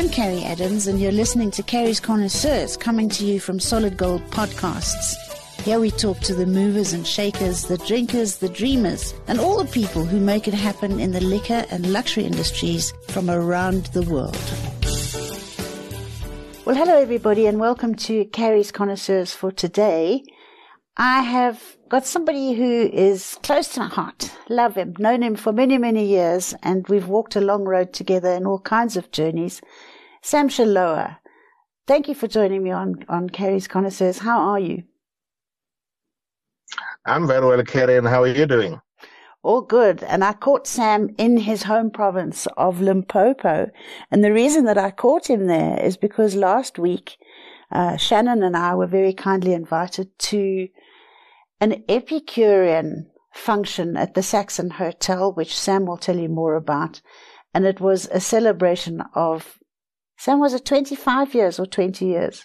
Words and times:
I'm 0.00 0.08
Carrie 0.08 0.44
Adams, 0.44 0.86
and 0.86 0.98
you're 0.98 1.12
listening 1.12 1.50
to 1.50 1.62
Carrie's 1.62 2.00
Connoisseurs, 2.00 2.74
coming 2.74 3.10
to 3.10 3.26
you 3.26 3.38
from 3.38 3.60
Solid 3.60 3.98
Gold 3.98 4.22
Podcasts. 4.30 5.14
Here 5.60 5.78
we 5.78 5.90
talk 5.90 6.18
to 6.20 6.34
the 6.34 6.46
movers 6.46 6.94
and 6.94 7.06
shakers, 7.06 7.66
the 7.66 7.76
drinkers, 7.76 8.38
the 8.38 8.48
dreamers, 8.48 9.12
and 9.26 9.38
all 9.38 9.62
the 9.62 9.70
people 9.70 10.06
who 10.06 10.18
make 10.18 10.48
it 10.48 10.54
happen 10.54 11.00
in 11.00 11.12
the 11.12 11.20
liquor 11.20 11.66
and 11.70 11.92
luxury 11.92 12.24
industries 12.24 12.94
from 13.08 13.28
around 13.28 13.88
the 13.92 14.00
world. 14.04 14.38
Well, 16.64 16.76
hello 16.76 16.96
everybody, 16.96 17.46
and 17.46 17.60
welcome 17.60 17.94
to 17.96 18.24
Carrie's 18.24 18.72
Connoisseurs 18.72 19.34
for 19.34 19.52
today. 19.52 20.24
I 20.96 21.20
have 21.20 21.76
got 21.90 22.06
somebody 22.06 22.52
who 22.52 22.88
is 22.92 23.36
close 23.42 23.66
to 23.68 23.80
my 23.80 23.88
heart. 23.88 24.32
Love 24.48 24.76
him, 24.76 24.94
known 24.98 25.22
him 25.22 25.34
for 25.34 25.52
many, 25.52 25.76
many 25.76 26.06
years, 26.06 26.54
and 26.62 26.86
we've 26.88 27.08
walked 27.08 27.34
a 27.34 27.40
long 27.40 27.64
road 27.64 27.92
together 27.92 28.30
in 28.30 28.46
all 28.46 28.60
kinds 28.60 28.96
of 28.96 29.10
journeys. 29.10 29.60
Sam 30.22 30.48
Shilowa, 30.48 31.18
thank 31.88 32.06
you 32.06 32.14
for 32.14 32.28
joining 32.28 32.62
me 32.62 32.70
on, 32.70 33.04
on 33.08 33.28
Carrie's 33.28 33.66
Connoisseurs. 33.66 34.18
How 34.18 34.38
are 34.38 34.60
you? 34.60 34.84
I'm 37.04 37.26
very 37.26 37.44
well, 37.44 37.62
Carrie, 37.64 37.96
and 37.96 38.06
how 38.06 38.22
are 38.22 38.28
you 38.28 38.46
doing? 38.46 38.80
All 39.42 39.62
good. 39.62 40.04
And 40.04 40.22
I 40.22 40.34
caught 40.34 40.68
Sam 40.68 41.12
in 41.18 41.38
his 41.38 41.64
home 41.64 41.90
province 41.90 42.46
of 42.56 42.80
Limpopo. 42.80 43.68
And 44.12 44.22
the 44.22 44.32
reason 44.32 44.64
that 44.66 44.78
I 44.78 44.92
caught 44.92 45.28
him 45.28 45.48
there 45.48 45.82
is 45.82 45.96
because 45.96 46.36
last 46.36 46.78
week, 46.78 47.16
uh, 47.72 47.96
Shannon 47.96 48.44
and 48.44 48.56
I 48.56 48.76
were 48.76 48.86
very 48.86 49.12
kindly 49.12 49.54
invited 49.54 50.16
to 50.30 50.68
an 51.60 51.84
Epicurean 51.88 53.10
function 53.32 53.96
at 53.96 54.14
the 54.14 54.22
Saxon 54.22 54.70
Hotel, 54.70 55.32
which 55.32 55.58
Sam 55.58 55.86
will 55.86 55.96
tell 55.96 56.16
you 56.16 56.28
more 56.28 56.54
about. 56.54 57.00
And 57.52 57.66
it 57.66 57.80
was 57.80 58.08
a 58.10 58.20
celebration 58.20 59.02
of, 59.14 59.58
Sam, 60.16 60.40
was 60.40 60.54
it 60.54 60.64
25 60.64 61.34
years 61.34 61.58
or 61.58 61.66
20 61.66 62.04
years? 62.06 62.44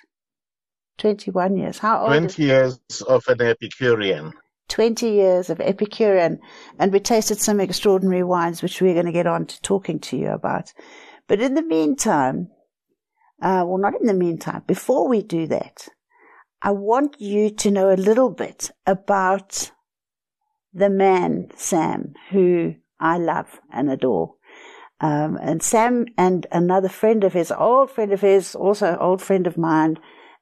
21 0.97 1.57
years. 1.57 1.79
How 1.79 2.01
old? 2.01 2.07
20 2.07 2.43
years 2.43 2.79
of 3.07 3.23
an 3.27 3.41
Epicurean. 3.41 4.33
20 4.69 5.09
years 5.09 5.49
of 5.49 5.59
Epicurean. 5.59 6.39
And 6.79 6.91
we 6.91 6.99
tasted 6.99 7.39
some 7.39 7.59
extraordinary 7.59 8.23
wines, 8.23 8.61
which 8.61 8.81
we're 8.81 8.93
going 8.93 9.05
to 9.05 9.11
get 9.11 9.27
on 9.27 9.45
to 9.45 9.61
talking 9.61 9.99
to 9.99 10.17
you 10.17 10.29
about. 10.29 10.73
But 11.27 11.41
in 11.41 11.53
the 11.53 11.63
meantime, 11.63 12.49
uh, 13.41 13.63
well, 13.67 13.77
not 13.77 13.99
in 13.99 14.07
the 14.07 14.13
meantime, 14.13 14.63
before 14.65 15.07
we 15.07 15.21
do 15.21 15.47
that, 15.47 15.87
I 16.61 16.71
want 16.71 17.19
you 17.19 17.49
to 17.49 17.71
know 17.71 17.93
a 17.93 17.95
little 17.95 18.29
bit 18.29 18.71
about 18.85 19.71
the 20.73 20.89
man, 20.89 21.49
Sam, 21.55 22.13
who 22.31 22.75
I 22.99 23.17
love 23.17 23.59
and 23.71 23.89
adore. 23.89 24.35
Um, 25.01 25.37
and 25.41 25.61
Sam 25.61 26.05
and 26.17 26.47
another 26.51 26.89
friend 26.89 27.23
of 27.23 27.33
his, 27.33 27.51
old 27.51 27.91
friend 27.91 28.13
of 28.13 28.21
his, 28.21 28.55
also 28.55 28.97
old 28.99 29.21
friend 29.21 29.45
of 29.45 29.57
mine, 29.57 29.97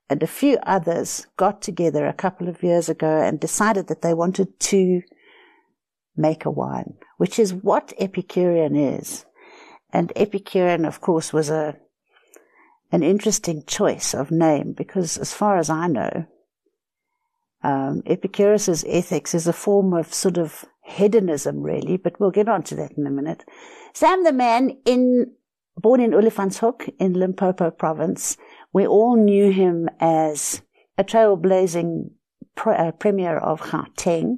and 0.09 0.21
a 0.21 0.27
few 0.27 0.57
others 0.63 1.27
got 1.37 1.61
together 1.61 2.05
a 2.05 2.13
couple 2.13 2.47
of 2.47 2.61
years 2.61 2.89
ago 2.89 3.21
and 3.21 3.39
decided 3.39 3.87
that 3.87 4.01
they 4.01 4.13
wanted 4.13 4.59
to 4.59 5.01
make 6.15 6.45
a 6.45 6.51
wine, 6.51 6.93
which 7.17 7.39
is 7.39 7.53
what 7.53 7.93
Epicurean 7.99 8.75
is. 8.75 9.25
And 9.91 10.13
Epicurean, 10.15 10.85
of 10.85 11.01
course, 11.01 11.33
was 11.33 11.49
a 11.49 11.77
an 12.93 13.01
interesting 13.01 13.63
choice 13.65 14.13
of 14.13 14.29
name 14.29 14.71
because, 14.71 15.17
as 15.17 15.33
far 15.33 15.57
as 15.57 15.69
I 15.69 15.87
know, 15.87 16.27
um, 17.63 18.03
Epicurus's 18.05 18.85
ethics 18.87 19.33
is 19.33 19.47
a 19.47 19.53
form 19.53 19.93
of 19.93 20.13
sort 20.13 20.37
of 20.37 20.63
hedonism, 20.83 21.63
really. 21.63 21.97
But 21.97 22.19
we'll 22.19 22.29
get 22.29 22.47
on 22.47 22.61
to 22.63 22.75
that 22.75 22.91
in 22.91 23.07
a 23.07 23.09
minute. 23.09 23.43
Sam, 23.93 24.23
the 24.23 24.31
man 24.31 24.77
in 24.85 25.31
born 25.75 26.01
in 26.01 26.11
Olifantshoek 26.11 26.93
in 26.99 27.13
Limpopo 27.13 27.71
province, 27.71 28.37
we 28.73 28.85
all 28.85 29.15
knew 29.15 29.51
him 29.51 29.89
as 29.99 30.61
a 30.95 31.03
trailblazing 31.03 32.11
pre- 32.53 32.75
uh, 32.75 32.91
premier 32.91 33.37
of 33.37 33.59
Gauteng 33.61 34.37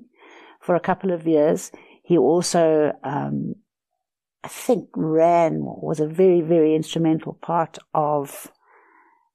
for 0.62 0.75
a 0.75 0.80
couple 0.80 1.12
of 1.12 1.28
years. 1.28 1.74
He 2.03 2.18
also 2.18 2.94
um, 3.03 3.56
I 4.45 4.47
think 4.47 4.89
ran 4.95 5.61
was 5.63 6.00
a 6.00 6.07
very, 6.07 6.41
very 6.41 6.75
instrumental 6.75 7.33
part 7.33 7.79
of 7.95 8.51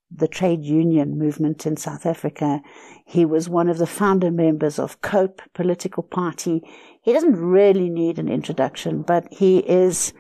the 0.09 0.29
trade 0.29 0.63
union 0.65 1.19
movement 1.19 1.67
in 1.67 1.77
South 1.77 2.07
Africa. 2.07 2.61
He 3.07 3.25
was 3.25 3.49
one 3.49 3.69
of 3.69 3.79
the 3.79 3.89
founder 3.89 4.31
members 4.31 4.79
of 4.79 5.01
COPE 5.01 5.43
political 5.53 6.05
party. 6.05 6.63
He 7.03 7.13
doesn't 7.13 7.35
really 7.35 7.91
need 7.91 8.21
an 8.21 8.29
introduction, 8.29 9.03
but 9.03 9.27
he 9.33 9.59
is 9.59 10.13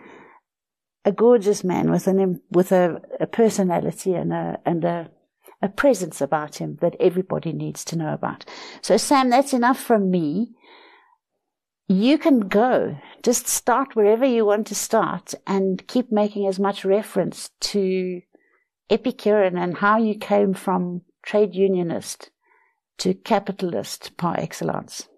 a 1.04 1.12
gorgeous 1.12 1.62
man 1.62 1.88
with 1.88 2.08
an 2.08 2.40
with 2.50 2.72
a, 2.72 3.00
a 3.20 3.28
personality 3.28 4.14
and 4.14 4.32
a 4.32 4.58
and 4.66 4.84
a 4.84 5.08
a 5.62 5.68
presence 5.68 6.20
about 6.20 6.56
him 6.56 6.78
that 6.80 6.96
everybody 6.98 7.52
needs 7.52 7.84
to 7.84 7.96
know 7.96 8.12
about. 8.12 8.44
So 8.82 8.96
Sam, 8.96 9.30
that's 9.30 9.52
enough 9.52 9.78
from 9.78 10.10
me 10.10 10.56
you 11.90 12.18
can 12.18 12.38
go. 12.40 12.96
Just 13.24 13.48
start 13.48 13.96
wherever 13.96 14.24
you 14.24 14.46
want 14.46 14.68
to 14.68 14.76
start 14.76 15.34
and 15.44 15.84
keep 15.88 16.12
making 16.12 16.46
as 16.46 16.60
much 16.60 16.84
reference 16.84 17.50
to 17.72 18.22
Epicurean 18.88 19.58
and 19.58 19.76
how 19.76 19.98
you 19.98 20.16
came 20.16 20.54
from 20.54 21.02
trade 21.26 21.52
unionist 21.52 22.30
to 22.98 23.12
capitalist 23.14 24.16
par 24.16 24.36
excellence. 24.38 25.08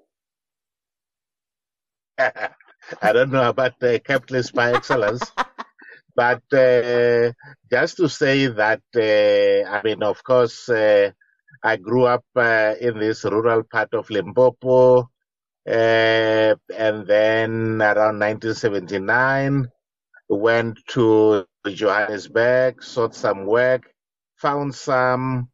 I 2.19 3.13
don't 3.13 3.31
know 3.31 3.51
about 3.51 3.79
the 3.79 4.01
capitalist 4.01 4.55
par 4.55 4.75
excellence, 4.75 5.31
but 6.17 6.43
uh, 6.55 7.33
just 7.71 7.99
to 7.99 8.09
say 8.09 8.47
that, 8.47 8.81
uh, 8.97 9.71
I 9.71 9.83
mean, 9.85 10.03
of 10.03 10.25
course, 10.25 10.71
uh, 10.71 11.11
I 11.63 11.77
grew 11.77 12.05
up 12.05 12.25
uh, 12.35 12.75
in 12.81 12.99
this 12.99 13.25
rural 13.25 13.63
part 13.63 13.93
of 13.93 14.09
Limpopo. 14.09 15.12
Uh, 15.67 16.55
and 16.77 17.07
then 17.07 17.81
around 17.81 18.19
1979, 18.19 19.69
went 20.29 20.79
to 20.89 21.45
Johannesburg, 21.69 22.83
sought 22.83 23.15
some 23.15 23.47
work, 23.47 23.93
found 24.37 24.75
some, 24.75 25.49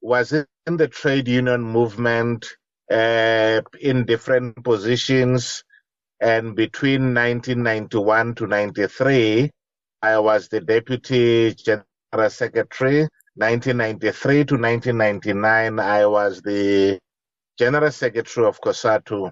was 0.00 0.32
in 0.32 0.46
the 0.76 0.88
trade 0.88 1.28
union 1.28 1.62
movement 1.62 2.46
uh, 2.90 3.60
in 3.80 4.04
different 4.06 4.62
positions. 4.64 5.62
And 6.20 6.54
between 6.54 7.14
1991 7.14 8.34
to 8.36 8.46
93, 8.46 9.50
I 10.02 10.18
was 10.18 10.48
the 10.48 10.60
deputy 10.60 11.54
general 11.54 12.30
secretary. 12.30 13.08
1993 13.36 14.44
to 14.44 14.54
1999, 14.54 15.78
I 15.78 16.06
was 16.06 16.42
the 16.42 16.98
general 17.58 17.90
secretary 17.90 18.46
of 18.46 18.60
COSATU. 18.60 19.30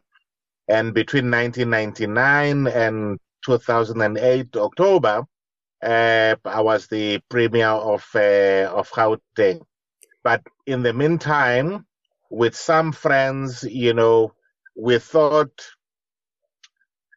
And 0.69 0.93
between 0.95 1.31
1999 1.31 2.67
and 2.67 3.19
2008 3.45 4.57
October, 4.57 5.25
uh, 5.83 6.37
I 6.45 6.61
was 6.61 6.87
the 6.89 7.21
premier 7.31 7.69
of 7.69 8.05
uh, 8.15 8.71
of 8.75 8.91
Gauteng. 8.91 9.63
But 10.23 10.43
in 10.67 10.83
the 10.83 10.93
meantime, 10.93 11.87
with 12.31 12.55
some 12.57 12.93
friends, 12.93 13.63
you 13.65 13.95
know, 13.95 14.35
we 14.77 14.99
thought, 14.99 15.53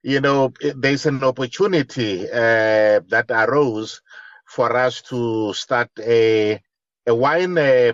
you 0.03 0.21
know, 0.21 0.53
there's 0.75 1.05
an 1.05 1.23
opportunity 1.23 2.25
uh, 2.29 3.01
that 3.09 3.25
arose 3.29 4.01
for 4.47 4.75
us 4.75 5.01
to 5.03 5.53
start 5.53 5.89
a 5.99 6.61
a 7.07 7.15
wine 7.15 7.57
uh, 7.57 7.91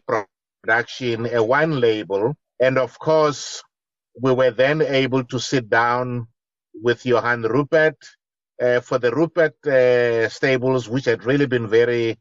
production, 0.62 1.34
a 1.34 1.42
wine 1.44 1.80
label, 1.80 2.36
and 2.60 2.78
of 2.78 3.00
course, 3.00 3.64
we 4.22 4.34
were 4.34 4.52
then 4.52 4.82
able 4.82 5.24
to 5.26 5.40
sit 5.40 5.70
down 5.70 6.28
with 6.74 7.06
Johann 7.06 7.44
Rupert 7.44 7.98
uh, 8.62 8.80
for 8.80 8.98
the 8.98 9.12
Rupert 9.12 9.56
uh, 9.68 10.30
stables, 10.30 10.88
which 10.90 11.06
had 11.06 11.26
really 11.26 11.46
been 11.46 11.68
very 11.68 12.18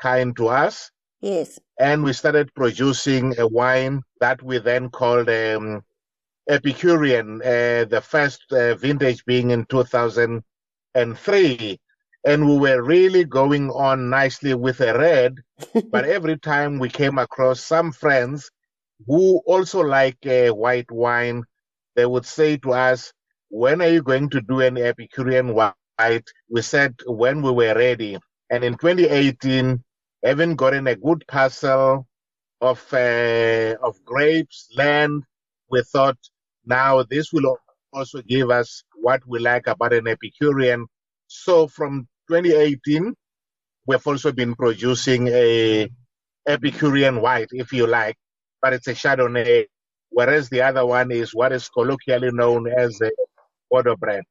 kind 0.00 0.36
to 0.36 0.48
us. 0.48 0.90
Yes. 1.20 1.58
And 1.78 2.04
we 2.04 2.12
started 2.12 2.54
producing 2.54 3.38
a 3.38 3.46
wine 3.46 4.02
that 4.20 4.42
we 4.42 4.58
then 4.58 4.90
called 4.90 5.30
um, 5.30 5.82
Epicurean, 6.48 7.40
uh, 7.42 7.84
the 7.88 8.02
first 8.04 8.52
uh, 8.52 8.74
vintage 8.76 9.24
being 9.24 9.50
in 9.50 9.64
2003. 9.66 11.80
And 12.24 12.48
we 12.48 12.58
were 12.58 12.82
really 12.82 13.24
going 13.24 13.70
on 13.70 14.10
nicely 14.10 14.54
with 14.54 14.80
a 14.80 14.98
red, 14.98 15.36
but 15.90 16.04
every 16.04 16.38
time 16.38 16.78
we 16.78 16.88
came 16.88 17.18
across 17.18 17.60
some 17.60 17.92
friends 17.92 18.50
who 19.06 19.40
also 19.46 19.80
like 19.80 20.18
uh, 20.26 20.48
white 20.50 20.90
wine, 20.90 21.44
they 21.96 22.06
would 22.06 22.26
say 22.26 22.56
to 22.58 22.72
us, 22.72 23.12
when 23.50 23.80
are 23.80 23.88
you 23.88 24.02
going 24.02 24.28
to 24.30 24.40
do 24.40 24.60
an 24.60 24.76
Epicurean 24.78 25.54
white? 25.54 26.24
We 26.50 26.62
said 26.62 26.94
when 27.06 27.42
we 27.42 27.50
were 27.50 27.74
ready. 27.74 28.18
And 28.50 28.64
in 28.64 28.76
2018, 28.76 29.82
having 30.24 30.56
gotten 30.56 30.86
a 30.86 30.96
good 30.96 31.24
parcel 31.28 32.06
of, 32.60 32.84
uh, 32.92 33.76
of 33.82 34.04
grapes, 34.04 34.68
land, 34.76 35.22
we 35.70 35.82
thought 35.82 36.18
now 36.66 37.02
this 37.02 37.32
will 37.32 37.56
also 37.92 38.22
give 38.22 38.50
us 38.50 38.84
what 38.96 39.22
we 39.26 39.38
like 39.38 39.66
about 39.66 39.92
an 39.92 40.08
Epicurean. 40.08 40.86
So 41.26 41.66
from 41.68 42.08
2018, 42.28 43.14
we've 43.86 44.06
also 44.06 44.32
been 44.32 44.54
producing 44.54 45.28
a 45.28 45.88
Epicurean 46.46 47.20
white, 47.20 47.48
if 47.52 47.72
you 47.72 47.86
like, 47.86 48.16
but 48.62 48.72
it's 48.72 48.86
a 48.86 48.94
Chardonnay, 48.94 49.66
whereas 50.10 50.48
the 50.48 50.62
other 50.62 50.84
one 50.86 51.10
is 51.10 51.34
what 51.34 51.52
is 51.52 51.68
colloquially 51.68 52.30
known 52.32 52.66
as 52.78 53.00
a 53.00 53.10
Bordeaux 53.70 53.96
blend. 53.96 54.24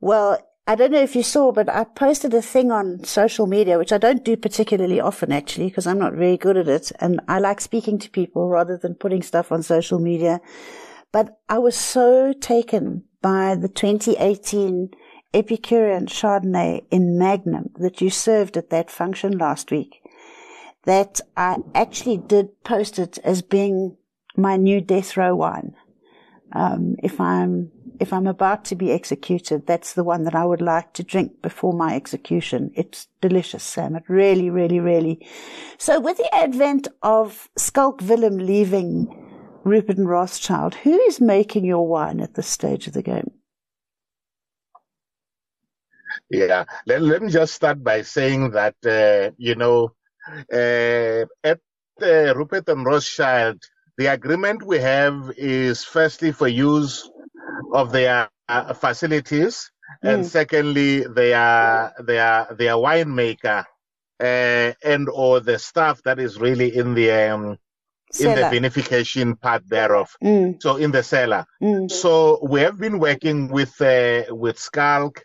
Well, 0.00 0.38
I 0.68 0.74
don't 0.74 0.90
know 0.90 1.02
if 1.02 1.14
you 1.14 1.22
saw, 1.22 1.52
but 1.52 1.68
I 1.68 1.84
posted 1.84 2.34
a 2.34 2.42
thing 2.42 2.72
on 2.72 3.04
social 3.04 3.46
media, 3.46 3.78
which 3.78 3.92
I 3.92 3.98
don't 3.98 4.24
do 4.24 4.36
particularly 4.36 5.00
often 5.00 5.30
actually, 5.30 5.68
because 5.68 5.86
I'm 5.86 5.98
not 5.98 6.14
very 6.14 6.36
good 6.36 6.56
at 6.56 6.68
it. 6.68 6.90
And 6.98 7.20
I 7.28 7.38
like 7.38 7.60
speaking 7.60 7.98
to 8.00 8.10
people 8.10 8.48
rather 8.48 8.76
than 8.76 8.94
putting 8.94 9.22
stuff 9.22 9.52
on 9.52 9.62
social 9.62 10.00
media. 10.00 10.40
But 11.12 11.38
I 11.48 11.58
was 11.58 11.76
so 11.76 12.32
taken 12.32 13.04
by 13.22 13.54
the 13.54 13.68
2018 13.68 14.90
Epicurean 15.32 16.06
Chardonnay 16.06 16.84
in 16.90 17.16
Magnum 17.16 17.70
that 17.76 18.00
you 18.00 18.10
served 18.10 18.56
at 18.56 18.70
that 18.70 18.90
function 18.90 19.38
last 19.38 19.70
week 19.70 20.00
that 20.86 21.20
I 21.36 21.58
actually 21.74 22.16
did 22.16 22.62
post 22.64 22.98
it 22.98 23.18
as 23.18 23.42
being 23.42 23.96
my 24.36 24.56
new 24.56 24.80
death 24.80 25.16
row 25.16 25.34
wine. 25.36 25.74
Um, 26.52 26.96
if 27.02 27.20
I'm 27.20 27.70
if 27.98 28.12
I'm 28.12 28.26
about 28.26 28.64
to 28.66 28.74
be 28.74 28.92
executed, 28.92 29.66
that's 29.66 29.94
the 29.94 30.04
one 30.04 30.24
that 30.24 30.34
I 30.34 30.44
would 30.44 30.60
like 30.60 30.92
to 30.94 31.02
drink 31.02 31.42
before 31.42 31.72
my 31.72 31.94
execution. 31.94 32.70
It's 32.74 33.08
delicious, 33.20 33.62
Sam. 33.62 33.96
It 33.96 34.04
really, 34.08 34.50
really, 34.50 34.80
really. 34.80 35.26
So 35.78 35.98
with 35.98 36.18
the 36.18 36.34
advent 36.34 36.88
of 37.02 37.48
Schalk 37.58 38.02
Willem 38.02 38.38
leaving 38.38 39.08
Rupert 39.64 39.96
and 39.96 40.08
Rothschild, 40.08 40.74
who 40.74 40.92
is 40.92 41.20
making 41.20 41.64
your 41.64 41.86
wine 41.88 42.20
at 42.20 42.34
this 42.34 42.46
stage 42.46 42.86
of 42.86 42.92
the 42.92 43.02
game? 43.02 43.30
Yeah, 46.30 46.64
let, 46.86 47.02
let 47.02 47.22
me 47.22 47.30
just 47.30 47.54
start 47.54 47.82
by 47.82 48.02
saying 48.02 48.50
that, 48.50 48.74
uh, 48.84 49.34
you 49.38 49.54
know, 49.54 49.92
at 50.52 51.60
uh, 52.02 52.34
Rupert 52.34 52.68
and 52.68 52.84
Rothschild, 52.84 53.62
the 53.98 54.06
agreement 54.06 54.62
we 54.62 54.78
have 54.78 55.32
is 55.36 55.84
firstly 55.84 56.32
for 56.32 56.48
use 56.48 57.08
of 57.72 57.92
their 57.92 58.28
uh, 58.48 58.74
facilities, 58.74 59.70
mm. 60.04 60.14
and 60.14 60.26
secondly, 60.26 61.00
their 61.00 61.92
their 61.98 62.46
their 62.50 62.74
winemaker 62.74 63.64
uh, 64.20 64.72
and 64.84 65.08
or 65.12 65.40
the 65.40 65.58
staff 65.58 66.02
that 66.04 66.18
is 66.18 66.38
really 66.38 66.76
in 66.76 66.94
the 66.94 67.10
um, 67.10 67.58
in 68.20 68.34
the 68.34 68.42
vinification 68.42 69.40
part 69.40 69.68
thereof. 69.68 70.14
Mm. 70.22 70.62
So 70.62 70.76
in 70.76 70.90
the 70.90 71.02
cellar. 71.02 71.46
Mm. 71.62 71.90
So 71.90 72.38
we 72.42 72.60
have 72.60 72.78
been 72.78 72.98
working 72.98 73.48
with 73.48 73.80
uh, 73.80 74.24
with 74.30 74.58
Schalk, 74.58 75.24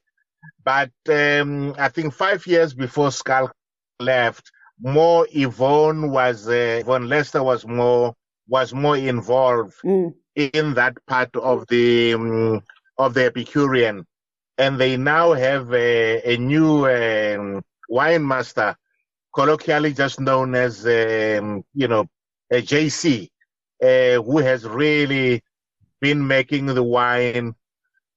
but 0.64 0.92
um, 1.10 1.76
I 1.78 1.90
think 1.90 2.14
five 2.14 2.46
years 2.48 2.74
before 2.74 3.12
Schalk 3.12 3.54
left, 4.00 4.52
more 4.82 5.28
Yvonne 5.32 6.10
was 6.12 6.48
uh, 6.48 6.80
Yvonne 6.82 7.08
Lester 7.08 7.44
was 7.44 7.66
more 7.66 8.16
was 8.48 8.74
more 8.74 8.98
involved 8.98 9.76
mm. 9.84 10.14
in 10.36 10.74
that 10.74 10.98
part 11.06 11.36
of 11.36 11.66
the 11.68 12.14
um, 12.14 12.62
of 12.98 13.14
the 13.14 13.26
Epicurean, 13.26 14.06
and 14.58 14.80
they 14.80 14.98
now 14.98 15.34
have 15.34 15.74
a, 15.74 16.34
a 16.34 16.38
new 16.38 16.88
um, 16.88 17.64
wine 17.90 18.28
master, 18.28 18.76
colloquially 19.34 19.94
just 19.94 20.20
known 20.20 20.56
as 20.56 20.86
um, 20.86 21.64
you 21.74 21.88
know 21.88 22.06
a 22.52 22.62
JC, 22.62 23.30
uh, 23.84 24.22
who 24.22 24.40
has 24.40 24.66
really 24.66 25.42
been 26.00 26.26
making 26.26 26.66
the 26.66 26.84
wine, 26.84 27.54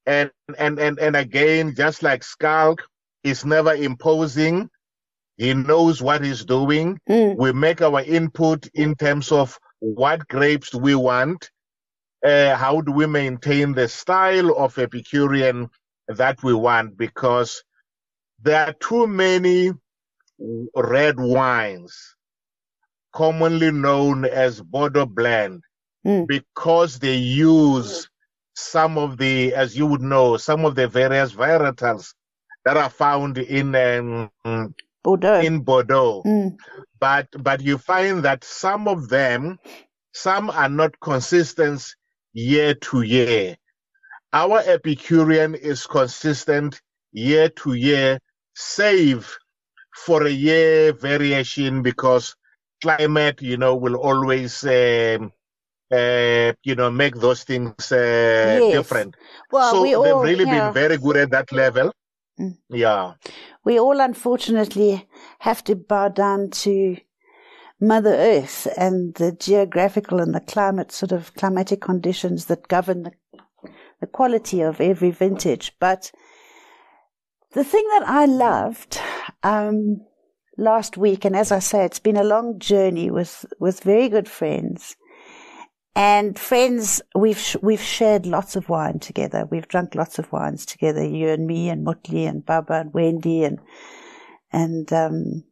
and 0.07 0.31
and 0.59 0.79
and 0.79 0.99
and 0.99 1.17
again, 1.17 1.75
just 1.75 2.03
like 2.03 2.25
Schalk, 2.25 2.83
is 3.23 3.45
never 3.45 3.75
imposing. 3.75 4.71
He 5.37 5.53
knows 5.55 6.01
what 6.01 6.25
he's 6.25 6.45
doing. 6.45 6.99
Mm. 7.09 7.37
We 7.37 7.53
make 7.53 7.83
our 7.83 8.03
input 8.03 8.69
in 8.75 8.95
terms 8.95 9.33
of 9.33 9.59
what 9.81 10.29
grapes 10.29 10.71
do 10.71 10.79
we 10.79 10.95
want? 10.95 11.51
Uh, 12.25 12.57
how 12.57 12.81
do 12.81 12.93
we 12.93 13.07
maintain 13.07 13.73
the 13.73 13.89
style 13.89 14.57
of 14.57 14.79
Epicurean 14.79 15.69
that 16.09 16.43
we 16.43 16.55
want? 16.55 16.97
Because 16.97 17.63
there 18.41 18.67
are 18.67 18.75
too 18.75 19.07
many 19.07 19.73
red 20.75 21.19
wines, 21.19 22.17
commonly 23.13 23.71
known 23.71 24.25
as 24.25 24.61
Bordeaux 24.61 25.07
blend, 25.07 25.63
mm. 26.07 26.27
because 26.27 26.99
they 26.99 27.17
use 27.17 28.09
some 28.55 28.97
of 28.97 29.19
the, 29.19 29.53
as 29.55 29.77
you 29.77 29.87
would 29.87 30.01
know, 30.01 30.37
some 30.37 30.65
of 30.65 30.77
the 30.77 30.89
various 30.89 31.33
varietals 31.33 32.15
that 32.65 32.77
are 32.77 32.91
found 32.91 33.37
in 33.37 33.75
um, 33.75 34.31
Bordeaux. 35.05 35.41
In 35.41 35.61
Bordeaux. 35.61 36.23
Mm. 36.25 36.57
But 36.99 37.29
but 37.39 37.61
you 37.61 37.79
find 37.79 38.25
that 38.25 38.43
some 38.43 38.89
of 38.89 39.09
them, 39.11 39.59
some 40.13 40.51
are 40.51 40.71
not 40.71 40.99
consistent 41.01 41.85
year 42.33 42.75
to 42.75 43.03
year. 43.03 43.57
Our 44.33 44.63
Epicurean 44.67 45.55
is 45.55 45.87
consistent 45.87 46.81
year 47.13 47.49
to 47.51 47.75
year, 47.75 48.19
save 48.55 49.31
for 49.95 50.27
a 50.27 50.31
year 50.31 50.93
variation 50.93 51.83
because 51.83 52.35
climate, 52.83 53.41
you 53.41 53.57
know, 53.57 53.77
will 53.77 53.95
always, 53.95 54.65
um, 54.65 55.31
uh, 55.93 56.53
you 56.65 56.75
know, 56.75 56.91
make 56.91 57.15
those 57.17 57.45
things 57.45 57.93
uh, 57.93 58.59
yes. 58.61 58.73
different. 58.73 59.15
Well, 59.53 59.73
so 59.73 59.83
we 59.83 59.91
they've 59.91 60.17
really 60.17 60.45
been 60.45 60.73
very 60.73 60.99
good 60.99 61.17
at 61.17 61.31
that 61.31 61.53
level. 61.53 61.93
Mm. 62.39 62.59
Yeah 62.69 63.15
we 63.65 63.81
all 63.81 64.01
unfortunately 64.01 65.09
have 65.41 65.65
to 65.65 65.75
bow 65.75 66.09
down 66.09 66.51
to 66.51 66.97
Mother 67.81 68.15
Earth 68.15 68.69
and 68.77 69.15
the 69.15 69.33
geographical 69.33 70.21
and 70.21 70.35
the 70.35 70.41
climate 70.41 70.93
sort 70.93 71.13
of 71.13 71.35
climatic 71.35 71.81
conditions 71.81 72.47
that 72.47 72.69
govern 72.69 73.05
the, 73.05 73.13
the 74.01 74.07
quality 74.07 74.61
of 74.61 74.81
every 74.81 75.11
vintage. 75.11 75.73
But 75.81 76.13
the 77.53 77.65
thing 77.65 77.87
that 77.99 78.05
I 78.07 78.27
loved 78.27 79.01
um, 79.43 80.03
last 80.57 80.97
week, 80.97 81.25
and 81.25 81.35
as 81.35 81.51
I 81.51 81.59
say, 81.59 81.85
it's 81.85 81.99
been 81.99 82.17
a 82.17 82.25
long 82.25 82.59
journey 82.59 83.11
with 83.11 83.45
with 83.59 83.83
very 83.83 84.09
good 84.09 84.29
friends. 84.29 84.97
And 85.97 86.37
friends, 86.37 87.01
we've 87.15 87.57
we've 87.63 87.81
shared 87.81 88.27
lots 88.27 88.57
of 88.57 88.69
wine 88.69 88.99
together. 88.99 89.47
We've 89.49 89.69
drunk 89.69 89.95
lots 89.95 90.19
of 90.19 90.31
wines 90.33 90.67
together. 90.67 91.05
You 91.07 91.29
and 91.29 91.47
me, 91.47 91.69
and 91.69 91.87
Mutle, 91.87 92.27
and 92.27 92.45
Baba, 92.45 92.75
and 92.81 92.93
Wendy, 92.93 93.45
and 93.45 93.61
and 94.53 94.93
um, 94.93 95.45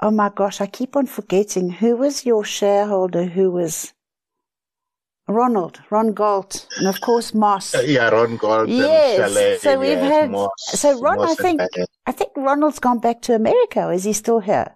oh 0.00 0.10
my 0.10 0.30
gosh, 0.34 0.62
I 0.62 0.66
keep 0.66 0.96
on 0.96 1.06
forgetting 1.06 1.68
who 1.68 1.96
was 1.96 2.24
your 2.24 2.42
shareholder. 2.42 3.24
Who 3.24 3.50
was 3.50 3.92
Ronald, 5.28 5.82
Ron 5.90 6.14
Gault, 6.14 6.66
and 6.78 6.86
of 6.88 7.02
course 7.02 7.34
Moss. 7.34 7.74
Uh, 7.74 7.80
yeah, 7.80 8.08
Ron 8.08 8.38
Gault. 8.38 8.68
Yes, 8.68 9.60
so 9.60 9.78
we've 9.78 9.90
yes, 9.90 10.10
had. 10.10 10.30
Moss, 10.30 10.50
so 10.68 10.98
Ron, 11.00 11.18
Moss 11.18 11.32
I 11.32 11.34
think 11.42 11.60
I 12.06 12.12
think 12.12 12.32
Ronald's 12.34 12.78
gone 12.78 12.98
back 12.98 13.20
to 13.22 13.34
America. 13.34 13.90
Is 13.90 14.04
he 14.04 14.14
still 14.14 14.40
here? 14.40 14.74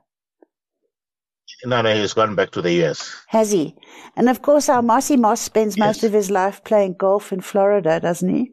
No, 1.67 1.83
no, 1.83 1.93
he's 1.93 2.15
gone 2.15 2.37
back 2.37 2.53
to 2.53 2.63
the 2.63 2.85
US. 2.85 3.13
Has 3.27 3.51
he? 3.51 3.75
And 4.15 4.29
of 4.29 4.41
course, 4.41 4.69
our 4.69 4.83
Mossy 4.83 5.17
Moss 5.17 5.41
spends 5.41 5.77
yes. 5.77 5.85
most 5.85 6.05
of 6.05 6.13
his 6.13 6.31
life 6.31 6.63
playing 6.63 6.95
golf 6.95 7.33
in 7.33 7.41
Florida, 7.41 7.99
doesn't 7.99 8.33
he? 8.33 8.53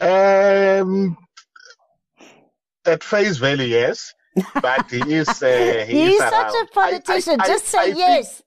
Um, 0.00 1.18
at 2.86 3.04
face 3.04 3.36
value, 3.36 3.66
yes. 3.66 4.14
But 4.54 4.90
he 4.90 5.00
is. 5.12 5.28
Uh, 5.42 5.84
he 5.88 6.06
He's 6.06 6.14
is 6.14 6.18
such 6.18 6.32
around. 6.32 6.66
a 6.66 6.70
politician. 6.72 7.40
I, 7.40 7.44
I, 7.44 7.46
Just 7.46 7.74
I, 7.74 7.90
say 7.90 7.98
yes. 7.98 8.42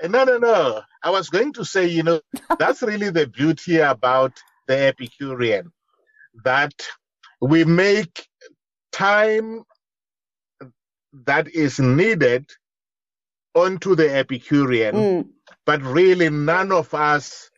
Think, 0.00 0.12
no, 0.12 0.24
no, 0.24 0.36
no. 0.36 0.82
I 1.02 1.10
was 1.10 1.30
going 1.30 1.54
to 1.54 1.64
say, 1.64 1.86
you 1.86 2.02
know, 2.02 2.20
that's 2.58 2.82
really 2.82 3.08
the 3.08 3.26
beauty 3.26 3.78
about 3.78 4.32
the 4.66 4.78
Epicurean, 4.78 5.72
that 6.44 6.74
we 7.40 7.64
make 7.64 8.26
time 8.92 9.64
that 11.12 11.48
is 11.48 11.78
needed 11.78 12.50
onto 13.54 13.94
the 13.94 14.14
Epicurean, 14.14 14.94
mm. 14.94 15.28
but 15.64 15.82
really 15.82 16.30
none 16.30 16.72
of 16.72 16.92
us 16.94 17.50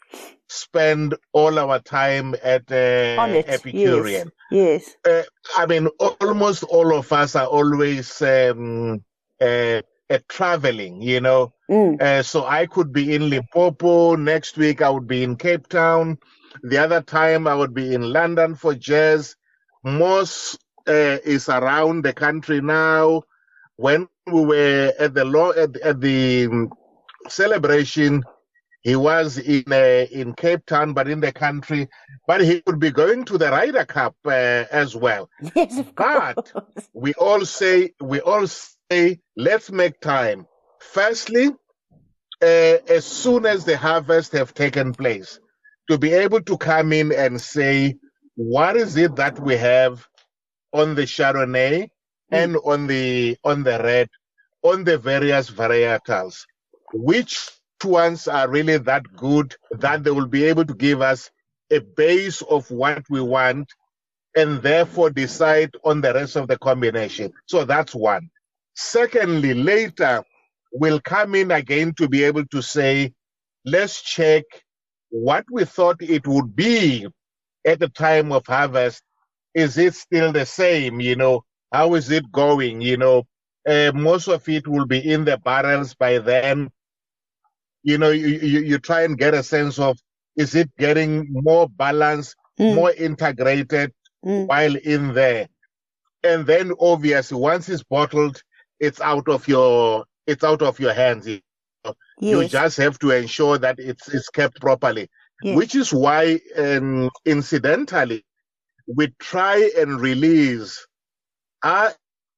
spend 0.49 1.15
all 1.33 1.59
our 1.59 1.79
time 1.81 2.35
at 2.43 2.71
uh, 2.71 3.43
Epicurean. 3.47 4.31
Yes. 4.51 4.97
yes. 5.05 5.27
Uh, 5.57 5.61
I 5.63 5.67
mean, 5.67 5.87
almost 6.21 6.65
all 6.65 6.97
of 6.97 7.13
us 7.13 7.37
are 7.37 7.47
always 7.47 8.21
um, 8.23 9.05
uh, 9.41 9.81
traveling, 10.29 11.03
you 11.03 11.21
know. 11.21 11.53
Mm. 11.71 12.01
Uh, 12.01 12.23
so 12.23 12.45
I 12.47 12.67
could 12.67 12.93
be 12.93 13.15
in 13.15 13.31
Limpopo. 13.31 14.17
Next 14.17 14.57
week 14.57 14.83
I 14.83 14.91
would 14.91 15.07
be 15.07 15.23
in 15.23 15.37
Cape 15.37 15.69
Town. 15.69 16.19
The 16.63 16.79
other 16.79 17.01
time 17.01 17.47
I 17.47 17.55
would 17.55 17.75
be 17.75 17.95
in 17.95 18.13
London 18.13 18.55
for 18.57 18.75
jazz. 18.75 19.37
Most 19.85 20.59
uh, 20.89 21.19
is 21.25 21.49
around 21.49 22.05
the 22.05 22.13
country 22.13 22.61
now 22.61 23.23
when 23.81 24.09
we 24.27 24.45
were 24.45 24.93
at 24.99 25.15
the 25.15 25.25
law 25.25 25.53
at, 25.53 25.75
at 25.79 26.01
the 26.03 26.69
celebration, 27.29 28.23
he 28.83 28.95
was 28.95 29.39
in 29.39 29.65
uh, 29.73 30.07
in 30.11 30.35
Cape 30.35 30.67
Town, 30.67 30.93
but 30.93 31.09
in 31.09 31.21
the 31.21 31.33
country. 31.33 31.89
But 32.27 32.43
he 32.43 32.63
would 32.67 32.79
be 32.79 32.91
going 32.91 33.25
to 33.27 33.39
the 33.39 33.51
Ryder 33.51 33.87
Cup 33.87 34.17
uh, 34.27 34.65
as 34.83 34.95
well. 34.95 35.31
Yes. 35.55 35.83
But 35.97 36.53
we 36.93 37.15
all 37.15 37.45
say 37.47 37.95
we 38.01 38.21
all 38.21 38.47
say 38.49 39.21
let's 39.37 39.73
make 39.73 40.01
time. 40.01 40.47
Firstly, 40.81 41.49
uh, 42.43 42.77
as 42.99 43.05
soon 43.07 43.47
as 43.47 43.65
the 43.65 43.79
harvest 43.79 44.33
have 44.33 44.53
taken 44.53 44.93
place, 44.93 45.41
to 45.91 45.97
be 45.99 46.13
able 46.13 46.43
to 46.43 46.59
come 46.59 46.93
in 46.93 47.13
and 47.13 47.41
say 47.41 47.97
what 48.37 48.77
is 48.77 48.97
it 48.97 49.17
that 49.17 49.41
we 49.41 49.57
have 49.57 50.07
on 50.73 50.95
the 50.95 51.03
Chardonnay. 51.03 51.89
Mm. 52.33 52.45
and 52.45 52.57
on 52.65 52.87
the 52.87 53.39
on 53.45 53.63
the 53.65 53.79
red, 53.83 54.09
on 54.63 54.85
the 54.85 54.99
various 54.99 55.51
varietals, 55.51 56.47
which 56.95 57.51
ones 57.85 58.29
are 58.29 58.49
really 58.51 58.79
that 58.79 59.05
good 59.17 59.55
that 59.73 60.05
they 60.05 60.11
will 60.11 60.29
be 60.29 60.45
able 60.45 60.65
to 60.67 60.75
give 60.75 61.03
us 61.03 61.31
a 61.73 61.81
base 61.81 62.43
of 62.43 62.71
what 62.71 63.05
we 63.11 63.21
want 63.21 63.69
and 64.37 64.63
therefore 64.63 65.11
decide 65.11 65.71
on 65.85 66.01
the 66.01 66.15
rest 66.15 66.37
of 66.37 66.49
the 66.49 66.59
combination. 66.59 67.33
So 67.47 67.65
that's 67.65 67.95
one. 67.95 68.31
Secondly, 68.77 69.55
later 69.55 70.25
we'll 70.73 71.01
come 71.01 71.35
in 71.35 71.51
again 71.53 71.95
to 71.99 72.09
be 72.09 72.25
able 72.25 72.47
to 72.47 72.63
say, 72.63 73.13
let's 73.67 74.03
check 74.03 74.45
what 75.11 75.45
we 75.53 75.65
thought 75.65 75.97
it 76.01 76.27
would 76.27 76.57
be 76.57 77.07
at 77.67 77.81
the 77.81 77.89
time 77.89 78.33
of 78.33 78.47
harvest. 78.47 79.03
Is 79.55 79.79
it 79.79 79.95
still 79.95 80.33
the 80.33 80.47
same? 80.47 81.01
You 81.01 81.17
know, 81.17 81.45
how 81.73 81.95
is 81.95 82.11
it 82.11 82.31
going? 82.33 82.81
You 82.81 82.97
know, 82.97 83.27
uh, 83.67 83.93
most 83.95 84.29
of 84.29 84.49
it 84.49 84.67
will 84.67 84.87
be 84.87 84.99
in 85.13 85.25
the 85.25 85.39
barrels 85.39 85.95
by 85.95 86.19
then 86.19 86.71
you 87.83 87.99
know, 87.99 88.11
you, 88.11 88.27
you, 88.27 88.61
you 88.61 88.79
try 88.79 89.03
and 89.03 89.19
get 89.19 89.35
a 89.35 89.43
sense 89.43 89.79
of 89.79 89.99
is 90.37 90.55
it 90.55 90.71
getting 90.77 91.27
more 91.31 91.69
balanced, 91.69 92.37
mm. 92.59 92.75
more 92.75 92.93
integrated 92.93 93.93
mm. 94.25 94.47
while 94.47 94.77
in 94.77 95.15
there. 95.15 95.49
And 96.23 96.47
then 96.47 96.73
obviously 96.79 97.39
once 97.39 97.69
it's 97.69 97.83
bottled, 97.83 98.43
it's 98.79 99.01
out 99.01 99.29
of 99.29 99.47
your 99.49 100.05
it's 100.27 100.45
out 100.45 100.63
of 100.63 100.79
your 100.79 100.93
hands. 100.93 101.27
You, 101.27 101.41
yes. 101.85 101.95
you 102.21 102.49
just 102.49 102.77
have 102.77 102.99
to 102.99 103.11
ensure 103.11 103.59
that 103.59 103.79
it's 103.79 104.09
it's 104.09 104.29
kept 104.29 104.61
properly. 104.61 105.09
Yes. 105.43 105.57
Which 105.57 105.75
is 105.75 105.93
why 105.93 106.39
um, 106.59 107.11
incidentally 107.25 108.25
we 108.87 109.15
try 109.19 109.71
and 109.79 110.01
release 110.01 110.87
our 111.63 111.93